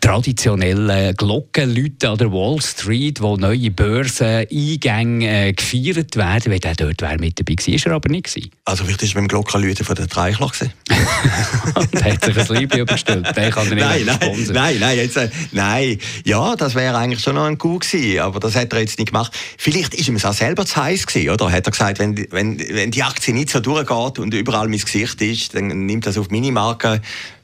traditionellen 0.00 1.14
Glockenläuten 1.16 2.08
an 2.08 2.18
der 2.18 2.32
Wall 2.32 2.60
Street, 2.60 3.20
wo 3.20 3.36
neue 3.36 3.70
Börseneingänge 3.70 5.48
äh, 5.48 5.52
gefeiert 5.52 6.16
werden, 6.16 6.52
wenn 6.52 6.60
der 6.60 6.74
dort 6.74 7.02
wäre 7.02 7.18
mit 7.18 7.38
dabei 7.38 7.54
gewesen. 7.54 7.74
Ist 7.74 7.86
er 7.86 7.92
aber 7.92 8.08
nicht 8.08 8.26
gewesen. 8.26 8.50
Also 8.64 8.84
vielleicht 8.84 9.02
ist 9.02 9.12
er 9.12 9.14
beim 9.16 9.28
Glockenläuten 9.28 9.84
von 9.84 9.96
der 9.96 10.06
Dreichler 10.06 10.48
gewesen. 10.48 10.72
Und 11.74 12.04
hat 12.04 12.24
sich 12.24 12.38
ein 12.38 12.56
Liebling 12.56 12.82
überstellt. 12.82 13.36
Den 13.36 13.50
kann 13.50 13.68
er 13.68 13.74
nicht 13.74 14.06
nein, 14.06 14.18
nein, 14.20 14.46
nein, 14.52 14.76
nein, 14.80 14.96
jetzt, 14.96 15.16
äh, 15.16 15.28
nein, 15.52 15.98
ja, 16.24 16.56
das 16.56 16.74
wäre 16.74 16.96
eigentlich 16.96 17.22
schon 17.22 17.34
noch 17.34 17.44
ein 17.44 17.58
Coup 17.58 17.80
gewesen, 17.80 18.20
aber 18.20 18.40
das 18.40 18.56
hat 18.56 18.72
er 18.72 18.80
jetzt 18.80 18.98
nicht 18.98 19.12
gemacht. 19.12 19.32
Vielleicht 19.58 19.94
ist 19.94 20.08
ihm 20.08 20.16
es 20.16 20.24
auch 20.24 20.32
selber 20.32 20.66
zu 20.66 20.76
heiß 20.76 21.06
gewesen, 21.06 21.30
oder? 21.30 21.50
Hat 21.50 21.66
er 21.66 21.70
gesagt, 21.70 21.98
wenn, 21.98 22.16
wenn, 22.30 22.58
wenn 22.58 22.90
die 22.90 23.02
Aktie 23.02 23.34
nicht 23.34 23.50
so 23.50 23.60
durchgeht 23.60 24.18
und 24.18 24.34
überall 24.34 24.68
mein 24.68 24.80
Gesicht 24.80 25.20
ist, 25.22 25.54
dann 25.54 25.86
nimmt 25.86 26.06
das 26.06 26.18
auf 26.18 26.30
meine 26.30 26.52
Marke 26.52 27.00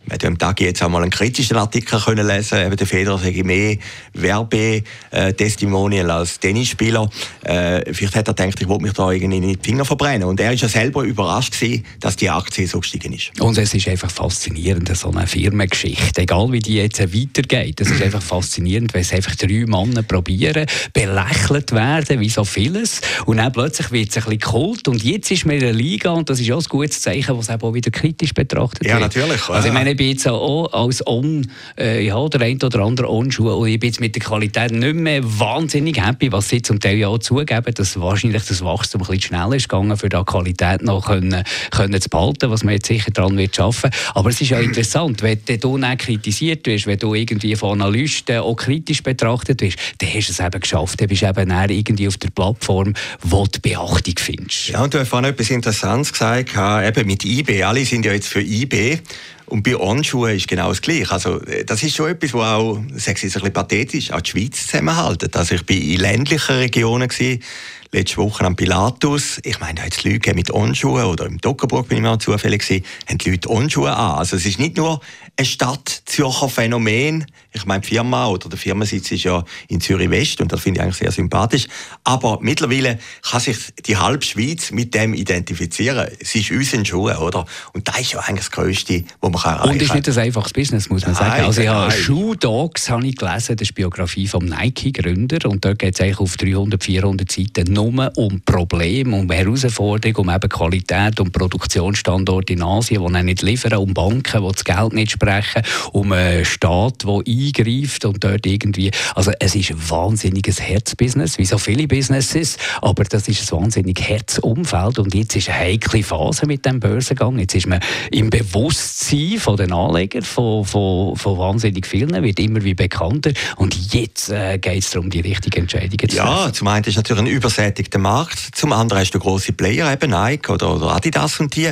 wir 0.08 0.14
hätten 0.14 0.28
am 0.28 0.38
Tag 0.38 0.60
jetzt 0.60 0.82
auch 0.82 0.88
mal 0.88 1.02
einen 1.02 1.10
kritischen 1.10 1.56
Artikel 1.56 2.00
können 2.00 2.26
lesen 2.26 2.58
eben 2.58 2.76
der 2.76 2.86
Federer 2.86 3.18
sei 3.18 3.42
mehr 3.44 3.76
Werbetestimonial 4.14 6.10
als 6.10 6.40
Tennisspieler. 6.40 7.10
Äh, 7.44 7.92
vielleicht 7.92 8.16
hat 8.16 8.28
er 8.28 8.34
gedacht, 8.34 8.60
ich 8.60 8.68
wollte 8.68 8.84
mich 8.84 8.94
da 8.94 9.10
irgendwie 9.10 9.40
nicht 9.40 9.64
die 9.64 9.70
Finger 9.70 9.84
verbrennen. 9.84 10.26
Und 10.26 10.40
er 10.40 10.52
ist 10.52 10.62
ja 10.62 10.68
selber 10.68 11.02
überrascht 11.02 11.52
gewesen, 11.60 11.84
dass 12.00 12.16
die 12.16 12.30
Aktie 12.30 12.66
so 12.66 12.80
gestiegen 12.80 13.12
ist. 13.12 13.38
Und 13.38 13.58
es 13.58 13.74
ist 13.74 13.86
einfach 13.86 14.10
faszinierend, 14.10 14.96
so 14.96 15.10
eine 15.10 15.26
Firmengeschichte. 15.26 16.22
Egal 16.22 16.50
wie 16.52 16.60
die 16.60 16.76
jetzt 16.76 17.00
weitergeht. 17.00 17.80
Es 17.80 17.90
ist 17.90 18.02
einfach 18.02 18.22
faszinierend, 18.22 18.94
wenn 18.94 19.02
es 19.02 19.12
einfach 19.12 19.36
drei 19.36 19.66
Männer 19.66 20.02
probieren, 20.02 20.66
belächelt 20.94 21.72
werden, 21.72 22.20
wie 22.20 22.30
so 22.30 22.44
vieles. 22.44 23.02
Und 23.26 23.36
dann 23.36 23.52
plötzlich 23.52 23.90
wird 23.90 24.08
es 24.08 24.16
ein 24.16 24.22
bisschen 24.24 24.38
geholt. 24.38 24.88
Und 24.88 25.04
jetzt 25.04 25.30
ist 25.30 25.44
man 25.44 25.56
in 25.56 25.60
der 25.60 25.74
Liga, 25.74 26.10
und 26.10 26.30
das 26.30 26.40
ist 26.40 26.50
auch 26.50 26.60
ein 26.62 26.68
gutes 26.68 27.02
Zeichen, 27.02 27.36
was 27.36 27.50
auch 27.50 27.74
wieder 27.74 27.90
kritisch 27.90 28.32
betrachtet 28.32 28.86
ja, 28.86 28.98
wird. 28.98 29.14
Ja, 29.14 29.22
natürlich. 29.22 29.48
Also, 29.48 29.68
ich 29.68 29.74
meine, 29.74 29.97
bin 29.98 30.10
jetzt 30.10 30.26
auch 30.26 30.72
als 30.72 31.06
On, 31.06 31.46
äh, 31.78 32.06
ja, 32.06 32.28
der 32.28 32.40
ein 32.40 32.62
oder 32.62 32.80
andere 32.80 33.10
On-Schuh 33.10 33.50
und 33.50 33.68
ich 33.68 33.78
bin 33.78 33.88
jetzt 33.88 34.00
mit 34.00 34.14
der 34.14 34.22
Qualität 34.22 34.70
nicht 34.70 34.94
mehr 34.94 35.20
wahnsinnig 35.22 36.00
happy, 36.02 36.32
was 36.32 36.48
sie 36.48 36.62
zum 36.62 36.80
Teil 36.80 36.96
ja 36.96 37.08
auch 37.08 37.18
zugeben, 37.18 37.74
dass 37.74 38.00
wahrscheinlich 38.00 38.44
das 38.44 38.64
Wachstum 38.64 39.02
ein 39.02 39.06
bisschen 39.08 39.22
schneller 39.22 39.56
ist 39.56 39.68
gegangen, 39.68 39.96
für 39.96 40.08
die 40.08 40.16
Qualität 40.24 40.82
noch 40.82 41.06
können, 41.06 41.42
können 41.72 42.00
zu 42.00 42.08
behalten, 42.08 42.50
was 42.50 42.64
man 42.64 42.74
jetzt 42.74 42.86
sicher 42.86 43.10
daran 43.10 43.36
wird 43.36 43.56
schaffen. 43.56 43.90
Aber 44.14 44.30
es 44.30 44.40
ist 44.40 44.50
ja 44.50 44.60
interessant, 44.60 45.22
wenn 45.22 45.40
du 45.60 45.76
dann 45.76 45.98
kritisiert 45.98 46.64
wirst, 46.66 46.86
wenn 46.86 46.98
du 46.98 47.14
irgendwie 47.14 47.56
von 47.56 47.82
Analysten 47.82 48.38
auch 48.38 48.54
kritisch 48.54 49.02
betrachtet 49.02 49.60
wirst, 49.60 49.78
dann 49.98 50.10
hast 50.14 50.28
du 50.28 50.32
es 50.32 50.40
eben 50.40 50.60
geschafft, 50.60 51.00
dann 51.00 51.08
bist 51.08 51.22
du 51.22 51.26
eben 51.26 51.50
irgendwie 51.50 52.06
auf 52.06 52.16
der 52.16 52.30
Plattform, 52.30 52.94
wo 53.22 53.46
du 53.46 53.60
Beachtung 53.60 54.14
findest. 54.16 54.68
Ja, 54.68 54.84
und 54.84 54.94
du 54.94 55.00
hast 55.00 55.08
vorhin 55.08 55.28
etwas 55.28 55.50
Interessantes 55.50 56.12
gesagt, 56.12 56.50
eben 56.56 57.06
mit 57.06 57.24
eBay, 57.24 57.64
alle 57.64 57.84
sind 57.84 58.04
ja 58.04 58.12
jetzt 58.12 58.28
für 58.28 58.40
eBay 58.40 59.00
und 59.48 59.62
bei 59.62 59.76
Onschuhen 59.76 60.36
ist 60.36 60.48
genau 60.48 60.68
das 60.68 60.82
Gleiche. 60.82 61.10
Also, 61.10 61.40
äh, 61.42 61.64
das 61.64 61.82
ist 61.82 61.96
schon 61.96 62.10
etwas, 62.10 62.32
wo 62.34 62.42
auch, 62.42 62.80
sage 62.96 63.18
ich 63.18 63.24
ein 63.24 63.30
bisschen 63.30 63.52
pathetisch, 63.52 64.12
auch 64.12 64.20
die 64.20 64.30
Schweiz 64.30 64.66
zusammenhalten. 64.66 65.30
Also, 65.34 65.54
ich 65.54 65.68
war 65.68 65.76
in 65.76 66.00
ländlichen 66.00 66.56
Regionen, 66.56 67.08
gewesen, 67.08 67.42
letzte 67.92 68.18
Woche 68.18 68.44
am 68.44 68.56
Pilatus. 68.56 69.40
Ich 69.44 69.60
meine, 69.60 69.74
da 69.74 69.82
hat 69.82 69.92
es 69.92 70.04
Leute 70.04 70.34
mit 70.34 70.50
Onschuhen, 70.50 71.04
oder 71.04 71.26
im 71.26 71.38
Dockerburg 71.38 71.88
bin 71.88 71.98
ich 71.98 72.04
mal 72.04 72.18
zufällig 72.18 72.62
gewesen, 72.62 72.84
haben 73.08 73.18
die 73.18 73.30
Leute 73.30 73.50
Onschuhe 73.50 73.94
an. 73.94 74.18
Also, 74.18 74.36
es 74.36 74.46
ist 74.46 74.58
nicht 74.58 74.76
nur 74.76 75.00
ein 75.36 75.44
Stadt-Zürcher 75.44 76.48
Phänomen. 76.48 77.26
Ich 77.52 77.64
meine, 77.64 77.80
die 77.80 77.88
Firma 77.88 78.26
oder 78.26 78.48
der 78.48 78.58
Firmensitz 78.58 79.10
ist 79.10 79.24
ja 79.24 79.44
in 79.68 79.80
Zürich 79.80 80.10
West 80.10 80.40
und 80.40 80.52
das 80.52 80.60
finde 80.60 80.78
ich 80.78 80.82
eigentlich 80.82 80.96
sehr 80.96 81.12
sympathisch. 81.12 81.66
Aber 82.04 82.38
mittlerweile 82.40 82.98
kann 83.22 83.40
sich 83.40 83.56
die 83.86 83.96
halbe 83.96 84.24
Schweiz 84.24 84.70
mit 84.70 84.94
dem 84.94 85.14
identifizieren. 85.14 86.08
Es 86.20 86.34
ist 86.34 86.50
unsere 86.50 86.84
Schuhe, 86.84 87.18
oder? 87.18 87.46
Und 87.72 87.88
das 87.88 88.00
ist 88.00 88.12
ja 88.12 88.20
eigentlich 88.20 88.46
das 88.46 88.50
Größte, 88.50 89.04
was 89.20 89.30
man 89.32 89.42
erreichen 89.42 89.60
kann. 89.60 89.70
Und 89.70 89.82
ist 89.82 89.94
nicht 89.94 90.08
ein 90.08 90.18
einfaches 90.18 90.52
Business, 90.52 90.88
muss 90.90 91.02
man 91.02 91.14
nein, 91.14 91.30
sagen. 91.30 91.44
Also 91.44 91.62
habe 91.62 91.92
Shoe 91.92 92.36
Dogs 92.36 92.90
habe 92.90 93.06
ich 93.06 93.16
gelesen, 93.16 93.56
das 93.56 93.62
ist 93.62 93.68
die 93.70 93.74
Biografie 93.74 94.26
vom 94.26 94.44
Nike-Gründer 94.44 95.48
und 95.48 95.64
dort 95.64 95.78
geht 95.78 95.94
es 95.94 96.00
eigentlich 96.00 96.20
auf 96.20 96.36
300, 96.36 96.82
400 96.82 97.30
Seiten 97.30 97.72
nur 97.78 98.12
um 98.16 98.40
Probleme, 98.40 99.16
um 99.16 99.30
Herausforderungen, 99.30 100.28
um 100.28 100.34
eben 100.34 100.48
Qualität, 100.48 101.20
um 101.20 101.30
Produktionsstandorte 101.30 102.54
in 102.54 102.62
Asien, 102.62 103.04
die 103.06 103.22
nicht 103.22 103.42
liefern, 103.42 103.74
um 103.74 103.94
Banken, 103.94 104.42
die 104.42 104.52
das 104.52 104.64
Geld 104.64 104.92
nicht 104.92 105.12
sprechen, 105.12 105.62
um 105.92 106.12
einen 106.12 106.44
Staat, 106.44 107.04
der 107.04 107.22
eingreift 107.26 108.04
und 108.04 108.22
dort 108.22 108.46
irgendwie, 108.46 108.90
also 109.14 109.30
es 109.38 109.54
ist 109.54 109.70
ein 109.70 109.90
wahnsinniges 109.90 110.60
Herzbusiness, 110.60 111.38
wie 111.38 111.44
so 111.44 111.58
viele 111.58 111.86
Businesses, 111.86 112.56
aber 112.82 113.04
das 113.04 113.28
ist 113.28 113.52
ein 113.52 113.60
wahnsinnig 113.60 114.00
Herzumfeld 114.00 114.98
und 114.98 115.14
jetzt 115.14 115.36
ist 115.36 115.48
eine 115.48 115.58
heikle 115.58 116.02
Phase 116.02 116.46
mit 116.46 116.64
dem 116.64 116.80
Börsengang. 116.80 117.38
Jetzt 117.38 117.54
ist 117.54 117.66
man 117.66 117.80
im 118.10 118.30
Bewusstsein 118.30 119.38
von 119.38 119.56
den 119.56 119.72
Anlegern, 119.72 120.22
von, 120.22 120.64
von, 120.64 121.16
von 121.16 121.38
wahnsinnig 121.38 121.86
vielen, 121.86 122.22
wird 122.22 122.40
immer 122.40 122.64
wie 122.64 122.74
bekannter 122.74 123.30
und 123.56 123.94
jetzt 123.94 124.30
äh, 124.30 124.58
geht 124.58 124.82
es 124.82 124.90
darum, 124.90 125.10
die 125.10 125.20
richtige 125.20 125.60
Entscheidung 125.60 125.98
zu 125.98 126.16
treffen. 126.16 126.16
Ja, 126.16 126.52
zum 126.52 126.66
einen 126.68 126.84
ist 126.84 126.96
natürlich 126.96 127.22
ein 127.22 127.28
übersättigter 127.68 127.98
Markt, 127.98 128.38
zum 128.38 128.72
anderen 128.72 129.02
hast 129.02 129.10
du 129.12 129.18
große 129.18 129.52
Player, 129.52 129.92
eben 129.92 130.10
Nike 130.10 130.50
oder 130.50 130.68
Adidas 130.90 131.38
und 131.38 131.54
die 131.54 131.70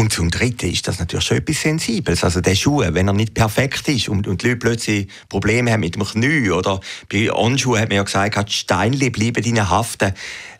und 0.00 0.14
zum 0.14 0.30
Dritten 0.30 0.70
ist 0.70 0.88
das 0.88 0.98
natürlich 0.98 1.26
schon 1.26 1.36
etwas 1.36 1.60
Sensibles. 1.60 2.24
Also 2.24 2.40
der 2.40 2.54
Schuh, 2.54 2.82
wenn 2.88 3.06
er 3.06 3.12
nicht 3.12 3.34
perfekt 3.34 3.86
ist 3.86 4.08
und, 4.08 4.26
und 4.26 4.42
die 4.42 4.48
Leute 4.48 4.58
plötzlich 4.58 5.08
Probleme 5.28 5.70
haben 5.70 5.80
mit 5.80 5.94
dem 5.94 6.04
Knie 6.04 6.48
oder 6.48 6.80
bei 7.12 7.30
Onschuhen 7.30 7.82
hat 7.82 7.90
man 7.90 7.96
ja 7.96 8.02
gesagt, 8.02 8.48
die 8.48 8.52
Steinchen 8.52 9.12
bleiben 9.12 9.44
ihnen 9.44 9.68
haften. 9.68 10.14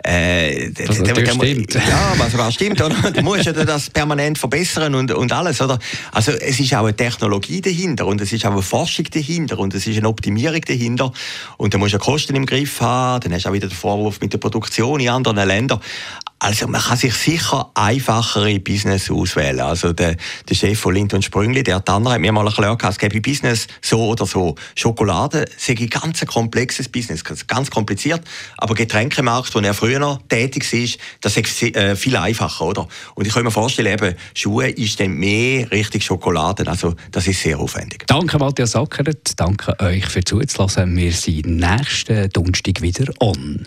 Äh, 0.04 0.70
das 0.73 1.02
der, 1.02 1.14
der, 1.14 1.32
stimmt. 1.32 1.75
Ja, 1.75 2.14
was 2.18 2.32
sogar 2.32 2.52
stimmt. 2.52 2.82
Oder? 2.82 2.94
Du 3.12 3.23
musst 3.23 3.47
ja 3.47 3.52
das 3.52 3.88
permanent 3.88 4.37
verbessern 4.37 4.94
und, 4.94 5.11
und 5.11 5.32
alles. 5.32 5.62
Oder? 5.62 5.78
Also 6.12 6.32
es 6.32 6.61
ist 6.61 6.75
auch 6.75 6.85
eine 6.85 6.94
Technologie 6.94 7.62
dahinter 7.62 8.06
und 8.06 8.20
es 8.20 8.32
ist 8.32 8.44
auch 8.44 8.52
eine 8.52 8.62
Forschung 8.62 9.06
dahinter 9.11 9.59
und 9.59 9.75
es 9.75 9.87
ist 9.87 9.97
eine 9.97 10.09
Optimierung 10.09 10.61
dahinter. 10.61 11.12
Und 11.56 11.73
da 11.73 11.78
musst 11.78 11.94
du 11.94 11.99
Kosten 11.99 12.37
im 12.37 12.44
Griff 12.44 12.78
haben, 12.82 13.23
dann 13.23 13.32
hast 13.32 13.47
du 13.47 13.49
auch 13.49 13.54
wieder 13.54 13.68
den 13.68 13.76
Vorwurf 13.76 14.20
mit 14.20 14.35
der 14.35 14.38
Produktion 14.38 15.00
in 15.00 15.09
anderen 15.09 15.49
Ländern. 15.49 15.80
Also 16.42 16.66
man 16.68 16.80
kann 16.80 16.97
sich 16.97 17.12
sicher 17.12 17.70
einfachere 17.75 18.59
Business 18.61 19.11
auswählen. 19.11 19.61
Also 19.61 19.92
der, 19.92 20.16
der 20.49 20.54
Chef 20.54 20.80
von 20.80 20.94
Lind 20.94 21.12
und 21.12 21.23
Sprüngli, 21.23 21.62
der 21.62 21.85
Tanner, 21.85 22.12
hat 22.12 22.20
mir 22.20 22.32
mal 22.32 22.47
erklärt, 22.47 22.82
es 22.82 22.99
gäbe 22.99 23.20
Business 23.20 23.66
so 23.82 24.06
oder 24.06 24.25
so. 24.25 24.54
Schokolade 24.75 25.44
sei 25.59 25.75
ein 25.78 25.90
ganz 25.90 26.25
komplexes 26.25 26.88
Business, 26.88 27.23
ganz 27.47 27.70
kompliziert, 27.70 28.23
aber 28.56 28.75
Getränkemarkt, 28.75 29.54
wo 29.54 29.59
er 29.59 29.75
früher 29.75 30.18
tätig 30.30 30.73
war, 30.73 30.88
das 31.20 31.37
ist 31.37 31.62
äh, 31.62 31.94
viel 31.94 32.16
einfacher, 32.16 32.64
oder? 32.64 32.88
Und 33.14 33.26
ich 33.26 33.35
kann 33.35 33.44
mir 33.44 33.50
vorstellen, 33.50 33.92
eben, 33.92 34.16
Schuhe 34.32 34.70
ist 34.70 34.99
dann 34.99 35.12
mehr 35.12 35.70
Richtung 35.70 36.00
Schokolade, 36.00 36.66
also 36.66 36.94
das 37.11 37.26
ist 37.26 37.42
sehr 37.42 37.59
aufwendig. 37.59 38.06
Danke 38.06 38.38
Matthias 38.38 38.70
Sackert, 38.70 39.38
danke 39.38 39.78
euch 39.78 40.06
für 40.06 40.25
zuzulassen. 40.25 40.97
Wir 40.97 41.12
sind 41.12 41.44
nächsten 41.44 42.30
Donnerstag 42.30 42.80
wieder 42.80 43.12
on. 43.20 43.66